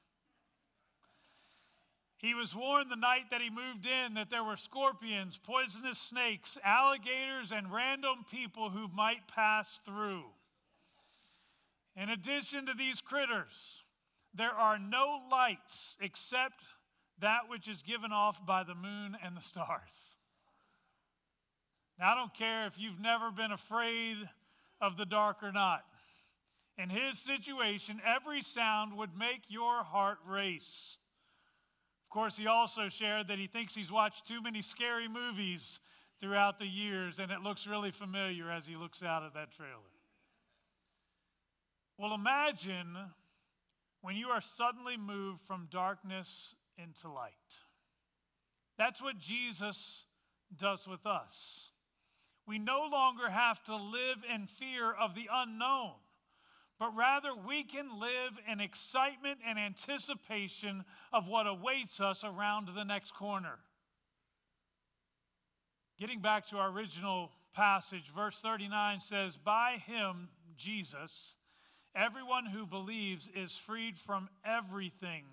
He 2.18 2.34
was 2.34 2.56
warned 2.56 2.90
the 2.90 2.96
night 2.96 3.30
that 3.30 3.42
he 3.42 3.50
moved 3.50 3.86
in 3.86 4.16
that 4.16 4.30
there 4.30 4.44
were 4.44 4.58
scorpions, 4.58 5.38
poisonous 5.38 6.00
snakes, 6.00 6.58
alligators, 6.64 7.52
and 7.52 7.72
random 7.72 8.26
people 8.30 8.70
who 8.72 8.88
might 8.88 9.28
pass 9.28 9.80
through. 9.86 10.24
In 12.00 12.10
addition 12.10 12.68
to 12.68 12.74
these 12.76 13.02
critters, 13.02 13.84
there 14.32 14.52
are 14.52 14.78
no 14.78 15.18
lights 15.32 15.98
except 16.00 16.64
that 17.20 17.50
which 17.50 17.68
is 17.68 17.82
given 17.82 18.12
off 18.12 18.46
by 18.46 18.64
the 18.64 18.76
moon 18.76 19.18
and 19.24 19.36
the 19.36 19.42
stars. 19.42 20.18
Now, 21.98 22.12
I 22.12 22.16
don't 22.16 22.34
care 22.36 22.68
if 22.68 22.80
you've 22.80 23.00
never 23.00 23.32
been 23.32 23.52
afraid 23.52 24.18
of 24.80 24.96
the 24.98 25.06
dark 25.08 25.42
or 25.42 25.52
not. 25.52 25.84
In 26.78 26.92
his 26.92 27.18
situation, 27.18 28.00
every 28.06 28.44
sound 28.44 28.96
would 28.96 29.18
make 29.18 29.42
your 29.48 29.84
heart 29.84 30.20
race. 30.24 31.00
Of 32.06 32.14
course, 32.14 32.38
he 32.38 32.46
also 32.46 32.90
shared 32.90 33.30
that 33.30 33.40
he 33.40 33.48
thinks 33.48 33.74
he's 33.74 33.92
watched 33.92 34.28
too 34.28 34.44
many 34.44 34.62
scary 34.62 35.08
movies 35.08 35.82
throughout 36.20 36.60
the 36.60 36.68
years, 36.68 37.18
and 37.18 37.32
it 37.32 37.42
looks 37.42 37.66
really 37.66 37.92
familiar 37.92 38.52
as 38.52 38.68
he 38.68 38.76
looks 38.76 39.02
out 39.02 39.24
of 39.24 39.34
that 39.34 39.52
trailer. 39.52 39.97
Well, 41.98 42.14
imagine 42.14 42.96
when 44.02 44.16
you 44.16 44.28
are 44.28 44.42
suddenly 44.42 44.98
moved 44.98 45.42
from 45.42 45.68
darkness 45.72 46.56
into 46.78 47.10
light. 47.10 47.34
That's 48.78 49.02
what 49.02 49.18
Jesus 49.18 50.06
does 50.56 50.88
with 50.88 51.06
us. 51.06 51.72
We 52.46 52.60
no 52.60 52.88
longer 52.90 53.30
have 53.30 53.64
to 53.64 53.76
live 53.76 54.18
in 54.34 54.46
fear 54.46 54.92
of 54.92 55.16
the 55.16 55.28
unknown, 55.32 55.94
but 56.80 56.96
rather 56.96 57.30
we 57.36 57.64
can 57.64 58.00
live 58.00 58.40
in 58.50 58.62
excitement 58.62 59.40
and 59.46 59.58
anticipation 59.58 60.86
of 61.12 61.28
what 61.28 61.48
awaits 61.48 62.00
us 62.00 62.24
around 62.24 62.70
the 62.70 62.86
next 62.86 63.16
corner. 63.16 63.58
Getting 66.00 66.22
back 66.22 66.46
to 66.50 66.58
our 66.58 66.70
original 66.70 67.32
passage, 67.54 68.12
verse 68.16 68.40
39 68.40 69.00
says, 69.00 69.36
By 69.36 69.82
him, 69.86 70.30
Jesus, 70.56 71.36
everyone 71.96 72.46
who 72.46 72.66
believes 72.66 73.30
is 73.36 73.56
freed 73.56 73.98
from 73.98 74.30
everything 74.46 75.24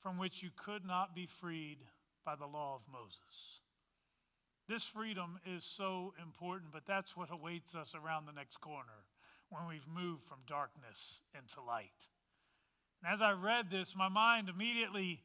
from 0.00 0.18
which 0.18 0.42
you 0.42 0.50
could 0.56 0.84
not 0.84 1.14
be 1.14 1.26
freed 1.26 1.78
by 2.24 2.34
the 2.34 2.46
law 2.46 2.74
of 2.74 2.92
Moses. 2.92 3.60
This 4.68 4.84
freedom 4.84 5.38
is 5.46 5.64
so 5.64 6.14
important, 6.22 6.72
but 6.72 6.86
that's 6.86 7.16
what 7.16 7.32
awaits 7.32 7.74
us 7.74 7.94
around 7.94 8.26
the 8.26 8.32
next 8.32 8.58
corner 8.58 9.06
when 9.50 9.68
we've 9.68 9.86
moved 9.86 10.24
from 10.24 10.38
darkness 10.46 11.22
into 11.36 11.60
light. 11.60 12.08
And 13.02 13.12
as 13.12 13.20
I 13.20 13.32
read 13.32 13.70
this, 13.70 13.94
my 13.96 14.08
mind 14.08 14.48
immediately 14.48 15.20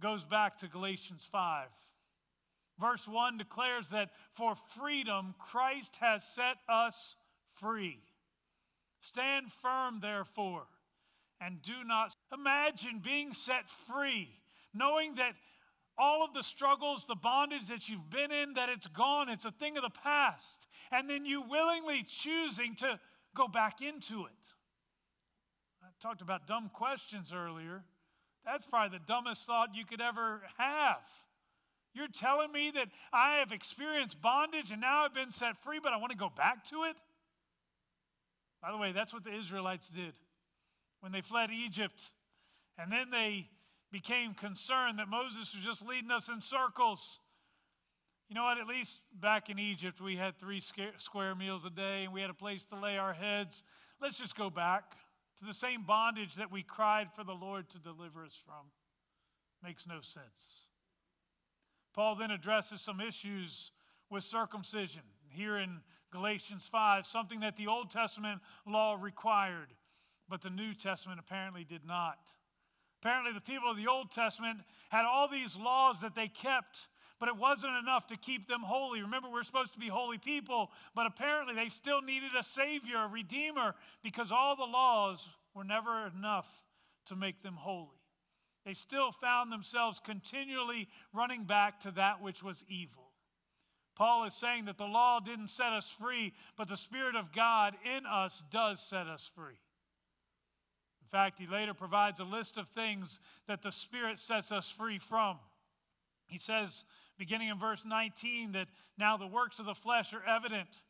goes 0.00 0.24
back 0.24 0.58
to 0.58 0.68
Galatians 0.68 1.28
5. 1.30 1.68
Verse 2.80 3.06
1 3.06 3.36
declares 3.36 3.88
that 3.90 4.10
for 4.32 4.54
freedom, 4.54 5.34
Christ 5.38 5.96
has 6.00 6.24
set 6.24 6.56
us 6.68 7.14
free. 7.54 7.98
Stand 9.00 9.52
firm, 9.52 10.00
therefore, 10.00 10.66
and 11.40 11.62
do 11.62 11.84
not 11.84 12.14
imagine 12.32 13.00
being 13.02 13.32
set 13.32 13.68
free, 13.68 14.28
knowing 14.74 15.14
that 15.14 15.34
all 15.98 16.24
of 16.24 16.32
the 16.32 16.42
struggles, 16.42 17.06
the 17.06 17.14
bondage 17.14 17.68
that 17.68 17.88
you've 17.88 18.08
been 18.08 18.30
in, 18.32 18.54
that 18.54 18.68
it's 18.68 18.86
gone, 18.86 19.28
it's 19.28 19.44
a 19.44 19.50
thing 19.50 19.76
of 19.76 19.82
the 19.82 19.90
past. 19.90 20.66
And 20.90 21.08
then 21.08 21.24
you 21.26 21.42
willingly 21.42 22.02
choosing 22.02 22.74
to 22.76 22.98
go 23.34 23.48
back 23.48 23.82
into 23.82 24.24
it. 24.24 24.32
I 25.82 25.88
talked 26.00 26.22
about 26.22 26.46
dumb 26.46 26.70
questions 26.72 27.32
earlier. 27.34 27.84
That's 28.44 28.64
probably 28.66 28.98
the 28.98 29.04
dumbest 29.04 29.46
thought 29.46 29.74
you 29.74 29.84
could 29.84 30.00
ever 30.00 30.42
have. 30.56 31.02
You're 31.92 32.08
telling 32.08 32.52
me 32.52 32.70
that 32.70 32.88
I 33.12 33.36
have 33.36 33.52
experienced 33.52 34.22
bondage 34.22 34.70
and 34.70 34.80
now 34.80 35.04
I've 35.04 35.14
been 35.14 35.32
set 35.32 35.58
free, 35.62 35.80
but 35.82 35.92
I 35.92 35.96
want 35.96 36.12
to 36.12 36.18
go 36.18 36.30
back 36.34 36.64
to 36.66 36.84
it? 36.84 36.96
By 38.62 38.70
the 38.70 38.78
way, 38.78 38.92
that's 38.92 39.12
what 39.12 39.24
the 39.24 39.34
Israelites 39.34 39.88
did 39.88 40.14
when 41.00 41.12
they 41.12 41.20
fled 41.20 41.50
Egypt. 41.50 42.12
And 42.78 42.92
then 42.92 43.10
they 43.10 43.48
became 43.90 44.34
concerned 44.34 44.98
that 44.98 45.08
Moses 45.08 45.54
was 45.54 45.64
just 45.64 45.86
leading 45.86 46.10
us 46.10 46.28
in 46.28 46.40
circles. 46.40 47.18
You 48.28 48.36
know 48.36 48.44
what? 48.44 48.58
At 48.58 48.66
least 48.66 49.00
back 49.12 49.50
in 49.50 49.58
Egypt, 49.58 50.00
we 50.00 50.16
had 50.16 50.38
three 50.38 50.60
square 50.60 51.34
meals 51.34 51.64
a 51.64 51.70
day 51.70 52.04
and 52.04 52.12
we 52.12 52.20
had 52.20 52.30
a 52.30 52.34
place 52.34 52.64
to 52.66 52.76
lay 52.78 52.96
our 52.96 53.12
heads. 53.12 53.64
Let's 54.00 54.18
just 54.18 54.36
go 54.36 54.50
back 54.50 54.92
to 55.38 55.44
the 55.44 55.54
same 55.54 55.84
bondage 55.84 56.36
that 56.36 56.52
we 56.52 56.62
cried 56.62 57.08
for 57.14 57.24
the 57.24 57.32
Lord 57.32 57.68
to 57.70 57.78
deliver 57.78 58.24
us 58.24 58.40
from. 58.44 58.70
Makes 59.62 59.86
no 59.86 60.00
sense. 60.00 60.66
Paul 61.92 62.14
then 62.14 62.30
addresses 62.30 62.80
some 62.80 63.00
issues 63.00 63.72
with 64.10 64.22
circumcision 64.22 65.02
here 65.28 65.56
in 65.58 65.80
Galatians 66.10 66.68
5, 66.70 67.06
something 67.06 67.40
that 67.40 67.56
the 67.56 67.66
Old 67.66 67.90
Testament 67.90 68.40
law 68.66 68.96
required, 69.00 69.68
but 70.28 70.42
the 70.42 70.50
New 70.50 70.74
Testament 70.74 71.20
apparently 71.20 71.64
did 71.64 71.84
not. 71.86 72.34
Apparently, 73.02 73.32
the 73.32 73.40
people 73.40 73.70
of 73.70 73.76
the 73.76 73.86
Old 73.86 74.10
Testament 74.10 74.58
had 74.90 75.04
all 75.04 75.28
these 75.28 75.56
laws 75.56 76.00
that 76.02 76.14
they 76.14 76.28
kept, 76.28 76.88
but 77.18 77.28
it 77.28 77.36
wasn't 77.36 77.76
enough 77.76 78.06
to 78.08 78.16
keep 78.16 78.46
them 78.48 78.60
holy. 78.62 79.00
Remember, 79.00 79.28
we're 79.30 79.42
supposed 79.42 79.72
to 79.72 79.78
be 79.78 79.88
holy 79.88 80.18
people, 80.18 80.70
but 80.94 81.06
apparently 81.06 81.54
they 81.54 81.68
still 81.68 82.02
needed 82.02 82.32
a 82.38 82.42
Savior, 82.42 82.98
a 83.04 83.08
Redeemer, 83.08 83.74
because 84.02 84.30
all 84.30 84.56
the 84.56 84.64
laws 84.64 85.28
were 85.54 85.64
never 85.64 86.06
enough 86.14 86.48
to 87.06 87.16
make 87.16 87.40
them 87.42 87.54
holy. 87.54 88.00
They 88.66 88.74
still 88.74 89.12
found 89.12 89.50
themselves 89.50 90.00
continually 90.00 90.88
running 91.14 91.44
back 91.44 91.80
to 91.80 91.90
that 91.92 92.22
which 92.22 92.42
was 92.42 92.64
evil. 92.68 93.09
Paul 94.00 94.24
is 94.24 94.32
saying 94.32 94.64
that 94.64 94.78
the 94.78 94.86
law 94.86 95.20
didn't 95.20 95.48
set 95.48 95.74
us 95.74 95.90
free, 95.90 96.32
but 96.56 96.68
the 96.68 96.76
Spirit 96.78 97.16
of 97.16 97.34
God 97.34 97.74
in 97.84 98.06
us 98.06 98.42
does 98.50 98.80
set 98.80 99.06
us 99.06 99.30
free 99.36 99.60
In 101.02 101.08
fact, 101.10 101.38
he 101.38 101.46
later 101.46 101.74
provides 101.74 102.18
a 102.18 102.24
list 102.24 102.56
of 102.56 102.66
things 102.66 103.20
that 103.46 103.60
the 103.60 103.70
Spirit 103.70 104.18
sets 104.18 104.52
us 104.52 104.70
free 104.70 104.98
from. 104.98 105.36
He 106.28 106.38
says, 106.38 106.86
beginning 107.18 107.50
in 107.50 107.58
verse 107.58 107.84
19, 107.84 108.52
that 108.52 108.68
now 108.96 109.18
the 109.18 109.26
works 109.26 109.58
of 109.58 109.66
the 109.66 109.74
flesh 109.74 110.14
are 110.14 110.24
evident 110.26 110.80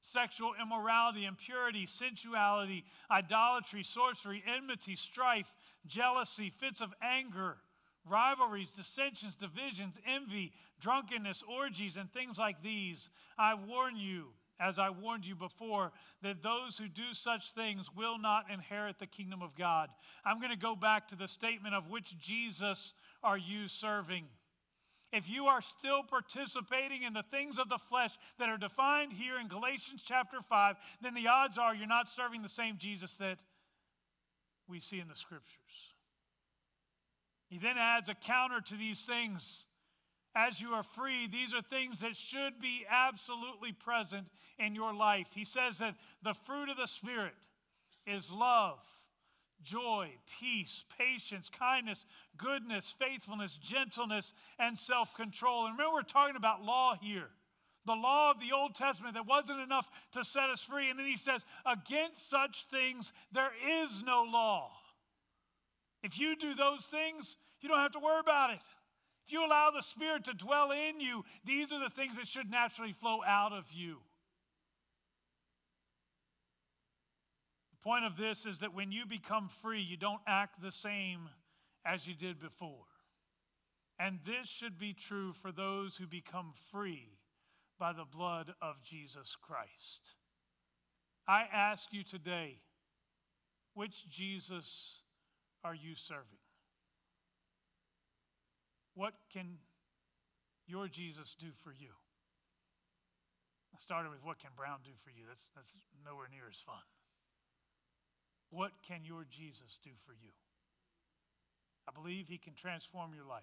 sexual 0.00 0.52
immorality, 0.62 1.24
impurity, 1.24 1.86
sensuality, 1.86 2.84
idolatry, 3.10 3.82
sorcery, 3.82 4.44
enmity, 4.46 4.94
strife, 4.94 5.52
jealousy, 5.88 6.50
fits 6.50 6.80
of 6.80 6.94
anger, 7.02 7.56
rivalries, 8.08 8.70
dissensions, 8.70 9.34
divisions, 9.34 9.98
envy, 10.06 10.52
drunkenness, 10.80 11.42
orgies, 11.48 11.96
and 11.96 12.12
things 12.12 12.38
like 12.38 12.62
these. 12.62 13.10
I 13.38 13.54
warn 13.54 13.96
you 13.96 14.28
as 14.60 14.78
I 14.78 14.90
warned 14.90 15.26
you 15.26 15.34
before, 15.34 15.90
that 16.22 16.42
those 16.42 16.76
who 16.76 16.86
do 16.86 17.14
such 17.14 17.52
things 17.52 17.88
will 17.96 18.18
not 18.18 18.50
inherit 18.52 18.98
the 18.98 19.06
kingdom 19.06 19.40
of 19.40 19.56
God. 19.56 19.88
I'm 20.24 20.38
going 20.38 20.52
to 20.52 20.58
go 20.58 20.76
back 20.76 21.08
to 21.08 21.16
the 21.16 21.26
statement 21.26 21.74
of 21.74 21.88
which 21.88 22.18
Jesus 22.18 22.92
are 23.22 23.38
you 23.38 23.68
serving? 23.68 24.26
If 25.12 25.28
you 25.28 25.46
are 25.46 25.60
still 25.60 26.02
participating 26.02 27.02
in 27.02 27.14
the 27.14 27.24
things 27.24 27.58
of 27.58 27.68
the 27.68 27.78
flesh 27.78 28.16
that 28.38 28.48
are 28.48 28.58
defined 28.58 29.12
here 29.12 29.40
in 29.40 29.48
Galatians 29.48 30.04
chapter 30.06 30.40
5, 30.40 30.76
then 31.00 31.14
the 31.14 31.26
odds 31.26 31.58
are 31.58 31.74
you're 31.74 31.88
not 31.88 32.08
serving 32.08 32.42
the 32.42 32.48
same 32.48 32.76
Jesus 32.76 33.14
that 33.14 33.38
we 34.68 34.78
see 34.78 35.00
in 35.00 35.08
the 35.08 35.16
scriptures. 35.16 35.89
He 37.50 37.58
then 37.58 37.76
adds 37.76 38.08
a 38.08 38.14
counter 38.14 38.62
to 38.62 38.74
these 38.74 39.04
things 39.04 39.66
as 40.34 40.60
you 40.60 40.70
are 40.70 40.82
free, 40.82 41.26
these 41.26 41.52
are 41.52 41.62
things 41.62 42.00
that 42.00 42.16
should 42.16 42.60
be 42.60 42.86
absolutely 42.88 43.72
present 43.72 44.28
in 44.58 44.74
your 44.74 44.94
life. 44.94 45.26
He 45.34 45.44
says 45.44 45.78
that 45.78 45.96
the 46.22 46.34
fruit 46.34 46.68
of 46.68 46.76
the 46.76 46.86
Spirit 46.86 47.34
is 48.06 48.30
love, 48.30 48.78
joy, 49.62 50.10
peace, 50.38 50.84
patience, 50.96 51.48
kindness, 51.48 52.06
goodness, 52.36 52.94
faithfulness, 52.96 53.56
gentleness, 53.56 54.34
and 54.58 54.78
self 54.78 55.16
control. 55.16 55.66
And 55.66 55.76
remember, 55.76 55.94
we're 55.94 56.02
talking 56.02 56.36
about 56.36 56.62
law 56.62 56.94
here. 57.00 57.28
The 57.86 57.94
law 57.94 58.30
of 58.30 58.38
the 58.38 58.54
Old 58.54 58.76
Testament 58.76 59.14
that 59.14 59.26
wasn't 59.26 59.60
enough 59.60 59.90
to 60.12 60.22
set 60.22 60.50
us 60.50 60.62
free. 60.62 60.90
And 60.90 60.98
then 60.98 61.06
he 61.06 61.16
says, 61.16 61.44
Against 61.66 62.30
such 62.30 62.66
things 62.66 63.12
there 63.32 63.52
is 63.82 64.02
no 64.04 64.24
law. 64.30 64.70
If 66.02 66.18
you 66.18 66.36
do 66.36 66.54
those 66.54 66.84
things, 66.84 67.36
you 67.60 67.68
don't 67.68 67.78
have 67.78 67.92
to 67.92 67.98
worry 67.98 68.20
about 68.20 68.50
it. 68.50 68.62
If 69.26 69.32
you 69.32 69.44
allow 69.46 69.70
the 69.70 69.82
Spirit 69.82 70.24
to 70.24 70.34
dwell 70.34 70.70
in 70.72 71.00
you, 71.00 71.24
these 71.44 71.72
are 71.72 71.78
the 71.80 71.90
things 71.90 72.16
that 72.16 72.26
should 72.26 72.50
naturally 72.50 72.92
flow 72.92 73.20
out 73.26 73.52
of 73.52 73.70
you. 73.72 73.98
The 77.72 77.88
point 77.88 78.04
of 78.04 78.16
this 78.16 78.46
is 78.46 78.60
that 78.60 78.74
when 78.74 78.92
you 78.92 79.06
become 79.06 79.48
free, 79.62 79.82
you 79.82 79.96
don't 79.96 80.20
act 80.26 80.60
the 80.60 80.72
same 80.72 81.28
as 81.84 82.06
you 82.06 82.14
did 82.14 82.40
before. 82.40 82.86
And 83.98 84.18
this 84.24 84.48
should 84.48 84.78
be 84.78 84.94
true 84.94 85.32
for 85.32 85.52
those 85.52 85.96
who 85.96 86.06
become 86.06 86.52
free 86.72 87.08
by 87.78 87.92
the 87.92 88.04
blood 88.04 88.54
of 88.60 88.82
Jesus 88.82 89.36
Christ. 89.40 90.14
I 91.28 91.44
ask 91.52 91.92
you 91.92 92.02
today, 92.02 92.58
which 93.74 94.08
Jesus 94.10 95.02
are 95.64 95.74
you 95.74 95.94
serving? 95.94 96.40
What 98.94 99.14
can 99.32 99.58
your 100.66 100.88
Jesus 100.88 101.34
do 101.38 101.48
for 101.62 101.72
you? 101.72 101.92
I 103.74 103.78
started 103.78 104.10
with 104.10 104.24
what 104.24 104.38
can 104.38 104.50
Brown 104.56 104.80
do 104.84 104.90
for 105.04 105.10
you? 105.10 105.24
That's, 105.28 105.48
that's 105.54 105.78
nowhere 106.04 106.28
near 106.30 106.48
as 106.50 106.60
fun. 106.60 106.84
What 108.50 108.72
can 108.86 109.04
your 109.04 109.24
Jesus 109.30 109.78
do 109.82 109.90
for 110.04 110.12
you? 110.12 110.34
I 111.88 111.92
believe 111.92 112.26
He 112.28 112.38
can 112.38 112.54
transform 112.54 113.14
your 113.14 113.24
life. 113.24 113.42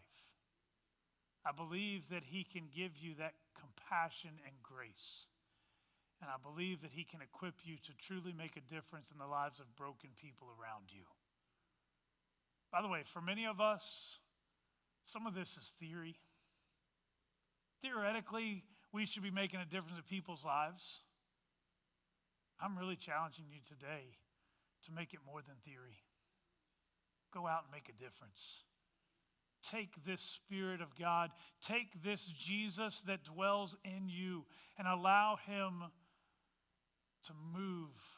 I 1.45 1.51
believe 1.51 2.09
that 2.09 2.23
He 2.27 2.43
can 2.43 2.67
give 2.75 2.97
you 2.97 3.15
that 3.19 3.33
compassion 3.55 4.35
and 4.43 4.55
grace. 4.61 5.27
And 6.21 6.29
I 6.29 6.35
believe 6.41 6.81
that 6.81 6.91
He 6.91 7.03
can 7.03 7.21
equip 7.21 7.63
you 7.63 7.77
to 7.83 7.91
truly 7.95 8.33
make 8.35 8.57
a 8.57 8.73
difference 8.73 9.11
in 9.11 9.17
the 9.17 9.27
lives 9.27 9.59
of 9.59 9.75
broken 9.75 10.09
people 10.19 10.47
around 10.59 10.91
you. 10.91 11.07
By 12.71 12.81
the 12.81 12.87
way, 12.87 13.01
for 13.05 13.21
many 13.21 13.45
of 13.45 13.61
us, 13.61 14.19
some 15.05 15.25
of 15.25 15.33
this 15.33 15.57
is 15.57 15.73
theory. 15.79 16.17
Theoretically, 17.81 18.63
we 18.91 19.05
should 19.05 19.23
be 19.23 19.31
making 19.31 19.59
a 19.59 19.65
difference 19.65 19.97
in 19.97 20.03
people's 20.03 20.43
lives. 20.43 21.01
I'm 22.59 22.77
really 22.77 22.95
challenging 22.95 23.45
you 23.49 23.59
today 23.67 24.17
to 24.85 24.91
make 24.91 25.13
it 25.13 25.19
more 25.25 25.41
than 25.41 25.55
theory. 25.65 25.97
Go 27.33 27.47
out 27.47 27.63
and 27.63 27.71
make 27.71 27.89
a 27.89 28.03
difference. 28.03 28.63
Take 29.63 30.05
this 30.05 30.21
Spirit 30.21 30.81
of 30.81 30.95
God, 30.97 31.31
take 31.61 32.03
this 32.03 32.25
Jesus 32.25 33.01
that 33.01 33.23
dwells 33.23 33.75
in 33.83 34.07
you, 34.07 34.45
and 34.77 34.87
allow 34.87 35.37
Him 35.45 35.83
to 37.25 37.33
move 37.53 38.17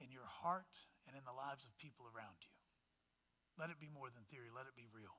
in 0.00 0.10
your 0.10 0.26
heart 0.42 0.64
in 1.16 1.24
the 1.24 1.32
lives 1.32 1.64
of 1.64 1.72
people 1.80 2.04
around 2.04 2.36
you. 2.44 2.52
Let 3.58 3.70
it 3.70 3.80
be 3.80 3.88
more 3.88 4.12
than 4.12 4.22
theory, 4.28 4.52
let 4.54 4.68
it 4.68 4.76
be 4.76 4.86
real. 4.92 5.16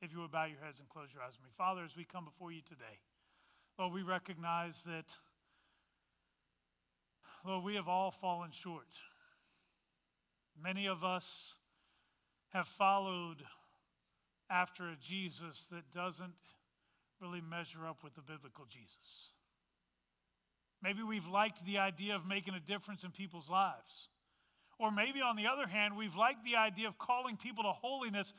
If 0.00 0.12
you 0.12 0.20
would 0.20 0.32
bow 0.32 0.46
your 0.46 0.60
heads 0.64 0.80
and 0.80 0.88
close 0.88 1.08
your 1.12 1.22
eyes 1.22 1.36
with 1.36 1.44
me. 1.44 1.52
Father, 1.56 1.84
as 1.84 1.96
we 1.96 2.04
come 2.04 2.24
before 2.24 2.50
you 2.50 2.62
today, 2.62 3.02
Lord, 3.78 3.92
we 3.92 4.02
recognize 4.02 4.82
that, 4.84 5.16
Lord, 7.44 7.64
we 7.64 7.74
have 7.74 7.88
all 7.88 8.10
fallen 8.10 8.50
short. 8.50 8.96
Many 10.60 10.86
of 10.86 11.04
us 11.04 11.54
have 12.50 12.66
followed 12.66 13.44
after 14.50 14.88
a 14.88 14.96
Jesus 14.96 15.66
that 15.70 15.92
doesn't 15.92 16.32
really 17.20 17.40
measure 17.40 17.86
up 17.86 18.02
with 18.02 18.14
the 18.14 18.22
biblical 18.22 18.64
Jesus. 18.64 19.32
Maybe 20.82 21.02
we've 21.02 21.26
liked 21.26 21.64
the 21.66 21.78
idea 21.78 22.14
of 22.14 22.26
making 22.26 22.54
a 22.54 22.60
difference 22.60 23.04
in 23.04 23.10
people's 23.10 23.50
lives. 23.50 24.08
Or 24.78 24.90
maybe, 24.90 25.20
on 25.20 25.36
the 25.36 25.46
other 25.46 25.66
hand, 25.66 25.96
we've 25.96 26.14
liked 26.14 26.44
the 26.44 26.56
idea 26.56 26.86
of 26.86 26.98
calling 26.98 27.36
people 27.36 27.64
to 27.64 27.72
holiness, 27.72 28.32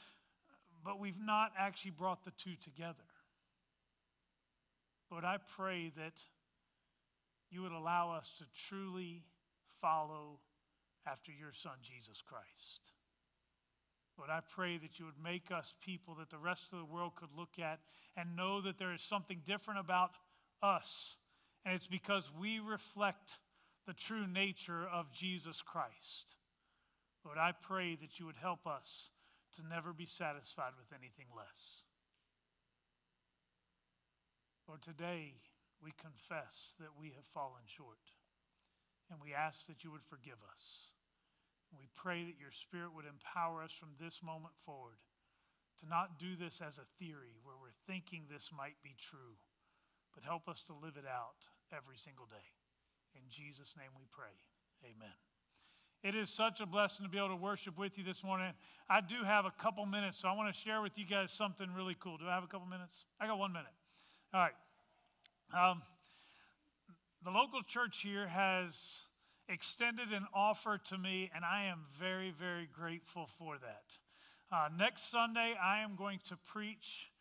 but 0.85 0.99
we've 0.99 1.19
not 1.19 1.51
actually 1.57 1.91
brought 1.91 2.23
the 2.23 2.31
two 2.31 2.55
together. 2.61 3.03
Lord, 5.11 5.25
I 5.25 5.37
pray 5.57 5.91
that 5.97 6.21
you 7.49 7.61
would 7.63 7.71
allow 7.71 8.11
us 8.11 8.31
to 8.37 8.45
truly 8.67 9.23
follow 9.81 10.39
after 11.05 11.31
your 11.31 11.51
Son, 11.51 11.73
Jesus 11.81 12.21
Christ. 12.21 12.93
Lord, 14.17 14.29
I 14.29 14.41
pray 14.41 14.77
that 14.77 14.99
you 14.99 15.05
would 15.05 15.21
make 15.21 15.51
us 15.51 15.73
people 15.83 16.15
that 16.15 16.29
the 16.29 16.37
rest 16.37 16.71
of 16.73 16.79
the 16.79 16.85
world 16.85 17.15
could 17.15 17.29
look 17.35 17.57
at 17.57 17.79
and 18.15 18.35
know 18.35 18.61
that 18.61 18.77
there 18.77 18.93
is 18.93 19.01
something 19.01 19.41
different 19.45 19.79
about 19.79 20.11
us. 20.61 21.17
And 21.65 21.73
it's 21.73 21.87
because 21.87 22.29
we 22.39 22.59
reflect 22.59 23.39
the 23.89 23.97
true 23.97 24.29
nature 24.29 24.85
of 24.85 25.09
Jesus 25.09 25.65
Christ. 25.65 26.37
Lord, 27.25 27.41
I 27.41 27.57
pray 27.57 27.97
that 27.97 28.21
you 28.21 28.27
would 28.27 28.37
help 28.37 28.67
us 28.67 29.09
to 29.57 29.65
never 29.65 29.93
be 29.93 30.05
satisfied 30.05 30.77
with 30.77 30.93
anything 30.93 31.25
less. 31.33 31.89
Lord, 34.67 34.83
today 34.83 35.41
we 35.81 35.89
confess 35.97 36.77
that 36.77 36.93
we 37.01 37.17
have 37.17 37.25
fallen 37.33 37.65
short, 37.65 38.13
and 39.09 39.17
we 39.17 39.33
ask 39.33 39.65
that 39.65 39.83
you 39.83 39.89
would 39.89 40.05
forgive 40.05 40.37
us. 40.53 40.93
We 41.73 41.89
pray 41.97 42.21
that 42.29 42.37
your 42.37 42.53
Spirit 42.53 42.93
would 42.93 43.09
empower 43.09 43.63
us 43.63 43.73
from 43.73 43.97
this 43.97 44.21
moment 44.21 44.53
forward 44.69 45.01
to 45.81 45.89
not 45.89 46.21
do 46.21 46.37
this 46.37 46.61
as 46.61 46.77
a 46.77 46.85
theory 47.01 47.41
where 47.41 47.57
we're 47.57 47.81
thinking 47.89 48.29
this 48.29 48.51
might 48.53 48.77
be 48.85 48.93
true, 49.01 49.41
but 50.13 50.21
help 50.21 50.45
us 50.45 50.61
to 50.69 50.77
live 50.77 50.93
it 50.93 51.09
out 51.09 51.49
every 51.73 51.97
single 51.97 52.29
day. 52.29 52.58
In 53.15 53.21
Jesus' 53.29 53.75
name 53.77 53.89
we 53.97 54.05
pray. 54.11 54.33
Amen. 54.83 55.13
It 56.01 56.15
is 56.15 56.29
such 56.29 56.61
a 56.61 56.65
blessing 56.65 57.05
to 57.05 57.09
be 57.09 57.17
able 57.17 57.29
to 57.29 57.35
worship 57.35 57.77
with 57.77 57.97
you 57.97 58.03
this 58.05 58.23
morning. 58.23 58.53
I 58.89 59.01
do 59.01 59.23
have 59.25 59.45
a 59.45 59.51
couple 59.51 59.85
minutes, 59.85 60.17
so 60.17 60.29
I 60.29 60.33
want 60.33 60.53
to 60.53 60.57
share 60.57 60.81
with 60.81 60.97
you 60.97 61.05
guys 61.05 61.31
something 61.31 61.67
really 61.75 61.95
cool. 61.99 62.17
Do 62.17 62.25
I 62.25 62.33
have 62.33 62.43
a 62.43 62.47
couple 62.47 62.67
minutes? 62.67 63.05
I 63.19 63.27
got 63.27 63.37
one 63.37 63.51
minute. 63.51 63.73
All 64.33 64.39
right. 64.39 64.53
Um, 65.53 65.81
the 67.23 67.31
local 67.31 67.61
church 67.63 68.01
here 68.01 68.27
has 68.27 69.01
extended 69.49 70.13
an 70.13 70.25
offer 70.33 70.77
to 70.85 70.97
me, 70.97 71.29
and 71.35 71.43
I 71.43 71.65
am 71.65 71.85
very, 71.91 72.31
very 72.31 72.69
grateful 72.71 73.27
for 73.37 73.57
that. 73.57 73.97
Uh, 74.51 74.69
next 74.77 75.11
Sunday, 75.11 75.53
I 75.61 75.79
am 75.79 75.95
going 75.95 76.19
to 76.25 76.37
preach, 76.37 77.11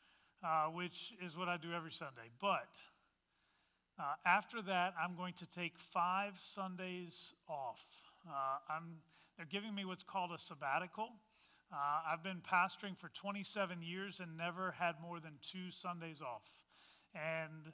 uh, 0.45 0.66
which 0.66 1.14
is 1.24 1.36
what 1.36 1.49
I 1.49 1.57
do 1.57 1.72
every 1.72 1.91
Sunday. 1.91 2.30
But 2.41 2.68
uh, 3.99 4.14
after 4.24 4.62
that, 4.62 4.94
I'm 5.03 5.16
going 5.16 5.34
to 5.34 5.46
take 5.46 5.78
five 5.78 6.34
Sundays 6.38 7.34
off. 7.49 7.84
Uh, 8.28 8.59
I'm, 8.70 8.99
they're 9.36 9.46
giving 9.46 9.74
me 9.74 9.84
what's 9.84 10.05
called 10.05 10.30
a 10.32 10.38
sabbatical. 10.38 11.09
Uh, 11.72 12.01
I've 12.12 12.22
been 12.22 12.40
pastoring 12.40 12.96
for 12.96 13.09
27 13.09 13.82
years 13.82 14.20
and 14.20 14.36
never 14.36 14.72
had 14.78 14.94
more 15.03 15.20
than 15.20 15.32
two 15.42 15.70
Sundays 15.70 16.22
off. 16.22 16.42
And 17.14 17.72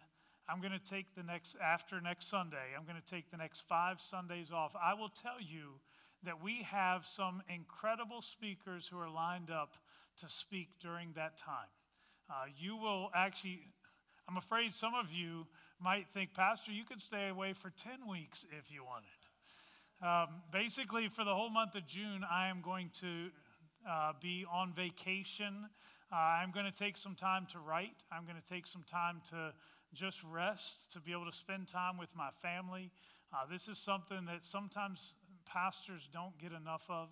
I'm 0.48 0.60
going 0.60 0.72
to 0.72 0.84
take 0.84 1.14
the 1.14 1.22
next, 1.22 1.56
after 1.62 2.00
next 2.00 2.28
Sunday, 2.28 2.74
I'm 2.76 2.84
going 2.84 3.00
to 3.00 3.10
take 3.10 3.30
the 3.30 3.36
next 3.36 3.62
five 3.68 4.00
Sundays 4.00 4.50
off. 4.50 4.72
I 4.82 4.94
will 4.94 5.10
tell 5.10 5.40
you 5.40 5.80
that 6.24 6.42
we 6.42 6.62
have 6.62 7.06
some 7.06 7.42
incredible 7.48 8.22
speakers 8.22 8.88
who 8.88 8.98
are 8.98 9.10
lined 9.10 9.50
up 9.50 9.74
to 10.18 10.28
speak 10.28 10.68
during 10.80 11.12
that 11.16 11.38
time. 11.38 11.68
Uh, 12.30 12.46
you 12.58 12.76
will 12.76 13.10
actually, 13.14 13.60
I'm 14.28 14.36
afraid 14.38 14.72
some 14.72 14.94
of 14.94 15.12
you 15.12 15.46
might 15.80 16.08
think, 16.08 16.32
Pastor, 16.32 16.72
you 16.72 16.84
could 16.84 17.00
stay 17.00 17.28
away 17.28 17.52
for 17.52 17.70
10 17.70 18.08
weeks 18.08 18.46
if 18.58 18.72
you 18.72 18.82
wanted. 18.82 19.08
Um, 20.02 20.42
basically, 20.50 21.08
for 21.08 21.24
the 21.24 21.34
whole 21.34 21.50
month 21.50 21.74
of 21.74 21.86
June, 21.86 22.24
I 22.30 22.48
am 22.48 22.62
going 22.62 22.90
to 23.00 23.30
uh, 23.88 24.12
be 24.20 24.46
on 24.50 24.72
vacation. 24.72 25.68
Uh, 26.10 26.16
I'm 26.16 26.52
going 26.52 26.64
to 26.64 26.72
take 26.72 26.96
some 26.96 27.14
time 27.14 27.46
to 27.52 27.58
write. 27.58 28.02
I'm 28.10 28.24
going 28.24 28.40
to 28.40 28.48
take 28.48 28.66
some 28.66 28.84
time 28.90 29.20
to 29.30 29.52
just 29.92 30.24
rest, 30.24 30.90
to 30.92 31.00
be 31.00 31.12
able 31.12 31.26
to 31.26 31.36
spend 31.36 31.68
time 31.68 31.98
with 31.98 32.10
my 32.14 32.30
family. 32.40 32.90
Uh, 33.32 33.44
this 33.50 33.68
is 33.68 33.78
something 33.78 34.24
that 34.24 34.42
sometimes 34.42 35.14
pastors 35.44 36.08
don't 36.12 36.36
get 36.38 36.52
enough 36.52 36.84
of. 36.88 37.08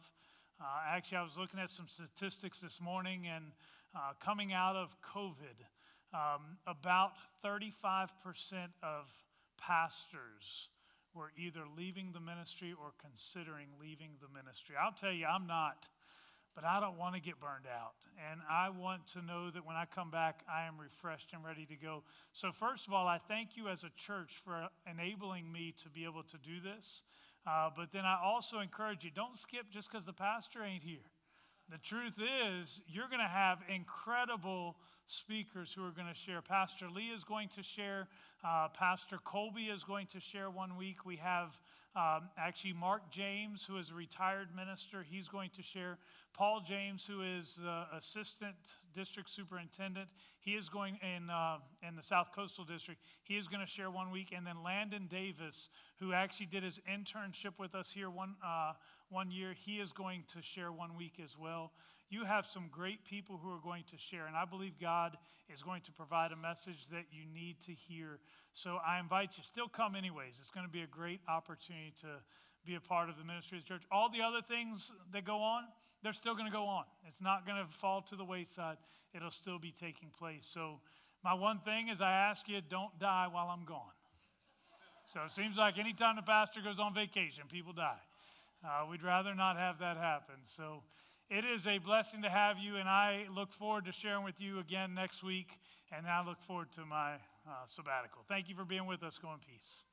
Uh, 0.61 0.65
actually, 0.89 1.19
I 1.19 1.23
was 1.23 1.37
looking 1.37 1.61
at 1.61 1.71
some 1.71 1.89
statistics 1.89 2.59
this 2.61 2.81
morning, 2.81 3.27
and 3.27 3.53
uh, 3.95 4.13
coming 4.19 4.53
out 4.53 4.77
of 4.77 4.97
COVID, 5.03 5.61
um, 6.13 6.59
about 6.67 7.13
35% 7.45 8.09
of 8.83 9.07
pastors 9.59 10.69
were 11.15 11.33
either 11.37 11.63
leaving 11.77 12.13
the 12.13 12.21
ministry 12.21 12.73
or 12.73 12.93
considering 13.01 13.69
leaving 13.81 14.13
the 14.21 14.29
ministry. 14.35 14.75
I'll 14.81 14.93
tell 14.93 15.13
you, 15.13 15.27
I'm 15.27 15.47
not 15.47 15.89
but 16.55 16.65
I 16.65 16.81
don't 16.81 16.99
want 16.99 17.15
to 17.15 17.21
get 17.21 17.41
burned 17.41 17.67
out. 17.67 17.95
And 18.31 18.41
I 18.49 18.69
want 18.71 19.07
to 19.09 19.23
know 19.23 19.51
that 19.51 19.65
when 19.65 19.77
I 19.77 19.85
come 19.87 20.11
back, 20.11 20.43
I 20.51 20.67
am 20.67 20.79
refreshed 20.79 21.33
and 21.33 21.45
ready 21.45 21.65
to 21.67 21.77
go. 21.77 22.03
So, 22.33 22.53
first 22.53 22.87
of 22.87 22.93
all, 22.93 23.07
I 23.07 23.19
thank 23.19 23.57
you 23.57 23.69
as 23.69 23.85
a 23.85 23.91
church 23.97 24.41
for 24.45 24.69
enabling 24.91 25.51
me 25.51 25.75
to 25.83 25.89
be 25.89 26.05
able 26.05 26.23
to 26.25 26.39
do 26.39 26.61
this. 26.61 27.03
Uh, 27.47 27.71
but 27.75 27.91
then 27.93 28.05
I 28.05 28.19
also 28.23 28.61
encourage 28.61 29.03
you 29.05 29.11
don't 29.11 29.37
skip 29.37 29.71
just 29.71 29.91
because 29.91 30.07
the 30.07 30.13
pastor 30.13 30.63
ain't 30.63 30.85
here. 30.85 31.11
The 31.73 31.79
truth 31.79 32.21
is, 32.21 32.83
you're 32.87 33.09
going 33.09 33.23
to 33.23 33.25
have 33.27 33.61
incredible 33.67 34.77
speakers 35.07 35.73
who 35.73 35.83
are 35.83 35.91
going 35.91 36.07
to 36.07 36.15
share. 36.15 36.43
Pastor 36.43 36.91
Lee 36.91 37.07
is 37.07 37.25
going 37.25 37.49
to 37.49 37.63
share. 37.63 38.09
Uh, 38.45 38.69
Pastor 38.69 39.17
Colby 39.25 39.63
is 39.63 39.83
going 39.83 40.07
to 40.09 40.21
share 40.21 40.51
one 40.51 40.77
week. 40.77 41.07
We 41.07 41.17
have 41.17 41.59
um, 41.97 42.29
actually 42.37 42.75
Mark 42.75 43.11
James, 43.11 43.65
who 43.65 43.79
is 43.79 43.91
a 43.91 43.95
retired 43.95 44.49
minister. 44.55 45.03
He's 45.03 45.29
going 45.29 45.49
to 45.57 45.63
share. 45.63 45.97
Paul 46.35 46.61
James, 46.61 47.07
who 47.07 47.23
is 47.23 47.59
the 47.63 47.87
assistant 47.97 48.57
district 48.93 49.31
superintendent, 49.31 50.09
he 50.41 50.53
is 50.53 50.69
going 50.69 50.99
in, 51.03 51.31
uh, 51.31 51.57
in 51.87 51.97
the 51.97 52.03
South 52.03 52.33
Coastal 52.35 52.65
District. 52.65 53.01
He 53.23 53.39
is 53.39 53.49
going 53.49 53.61
to 53.65 53.67
share 53.67 53.91
one 53.91 54.11
week. 54.11 54.35
And 54.37 54.47
then 54.47 54.63
Landon 54.63 55.09
Davis, 55.11 55.71
who 55.99 56.13
actually 56.13 56.47
did 56.47 56.65
his 56.65 56.81
internship 56.91 57.59
with 57.59 57.75
us 57.75 57.91
here 57.91 58.11
one, 58.11 58.35
uh, 58.45 58.73
one 59.13 59.31
year, 59.31 59.55
he 59.55 59.79
is 59.79 59.93
going 59.93 60.25
to 60.35 60.43
share 60.43 60.73
one 60.73 60.97
week 60.97 61.21
as 61.23 61.37
well. 61.39 61.73
You 62.11 62.25
have 62.25 62.45
some 62.45 62.69
great 62.71 63.05
people 63.05 63.39
who 63.43 63.51
are 63.51 63.61
going 63.63 63.85
to 63.91 63.99
share, 63.99 64.27
and 64.27 64.37
I 64.37 64.45
believe 64.45 64.73
God 64.81 65.17
is 65.53 65.63
going 65.63 65.83
to 65.83 65.93
provide 65.93 66.33
a 66.33 66.37
message 66.37 66.89
that 66.91 67.05
you 67.11 67.25
need 67.33 67.61
to 67.63 67.73
hear. 67.73 68.19
So 68.53 68.79
I 68.87 68.99
invite 68.99 69.31
you, 69.37 69.45
still 69.45 69.69
come 69.69 69.95
anyways. 69.95 70.39
It's 70.41 70.51
going 70.51 70.67
to 70.67 70.73
be 70.73 70.83
a 70.83 70.87
great 70.87 71.21
opportunity 71.29 71.93
to 72.01 72.09
be 72.65 72.75
a 72.75 72.81
part 72.81 73.09
of 73.09 73.17
the 73.17 73.25
ministry 73.25 73.59
of 73.59 73.65
the 73.65 73.69
church. 73.69 73.83
All 73.91 74.11
the 74.11 74.23
other 74.23 74.41
things 74.43 74.93
that 75.13 75.25
go 75.25 75.43
on, 75.43 75.65
they're 76.03 76.13
still 76.13 76.35
going 76.35 76.47
to 76.47 76.53
go 76.53 76.67
on. 76.67 76.85
It's 77.07 77.21
not 77.21 77.47
going 77.47 77.65
to 77.65 77.71
fall 77.73 78.03
to 78.03 78.17
the 78.17 78.25
wayside, 78.25 78.77
it'll 79.15 79.31
still 79.31 79.59
be 79.59 79.73
taking 79.73 80.11
place. 80.11 80.47
So, 80.51 80.81
my 81.25 81.35
one 81.35 81.61
thing 81.61 81.89
is 81.89 82.01
I 82.01 82.11
ask 82.11 82.49
you, 82.49 82.61
don't 82.69 82.99
die 82.99 83.29
while 83.31 83.47
I'm 83.47 83.65
gone. 83.65 83.95
So, 85.05 85.21
it 85.25 85.31
seems 85.31 85.57
like 85.57 85.79
anytime 85.79 86.17
the 86.17 86.23
pastor 86.23 86.61
goes 86.61 86.79
on 86.79 86.95
vacation, 86.95 87.45
people 87.49 87.73
die. 87.73 88.01
Uh, 88.65 88.87
we'd 88.91 89.03
rather 89.03 89.35
not 89.35 89.57
have 89.57 89.79
that 89.81 89.97
happen. 89.97 90.37
So, 90.45 90.83
it 91.31 91.45
is 91.47 91.67
a 91.67 91.79
blessing 91.79 92.21
to 92.23 92.29
have 92.29 92.59
you, 92.59 92.77
and 92.77 92.87
I 92.87 93.25
look 93.35 93.53
forward 93.53 93.87
to 93.87 93.93
sharing 93.93 94.23
with 94.23 94.39
you 94.41 94.59
again 94.59 94.93
next 94.93 95.23
week. 95.23 95.59
And 95.91 96.07
I 96.07 96.25
look 96.25 96.41
forward 96.43 96.71
to 96.73 96.85
my 96.85 97.15
uh, 97.15 97.65
sabbatical. 97.67 98.23
Thank 98.29 98.49
you 98.49 98.55
for 98.55 98.65
being 98.65 98.87
with 98.87 99.03
us. 99.03 99.19
Go 99.19 99.33
in 99.33 99.39
peace. 99.39 99.85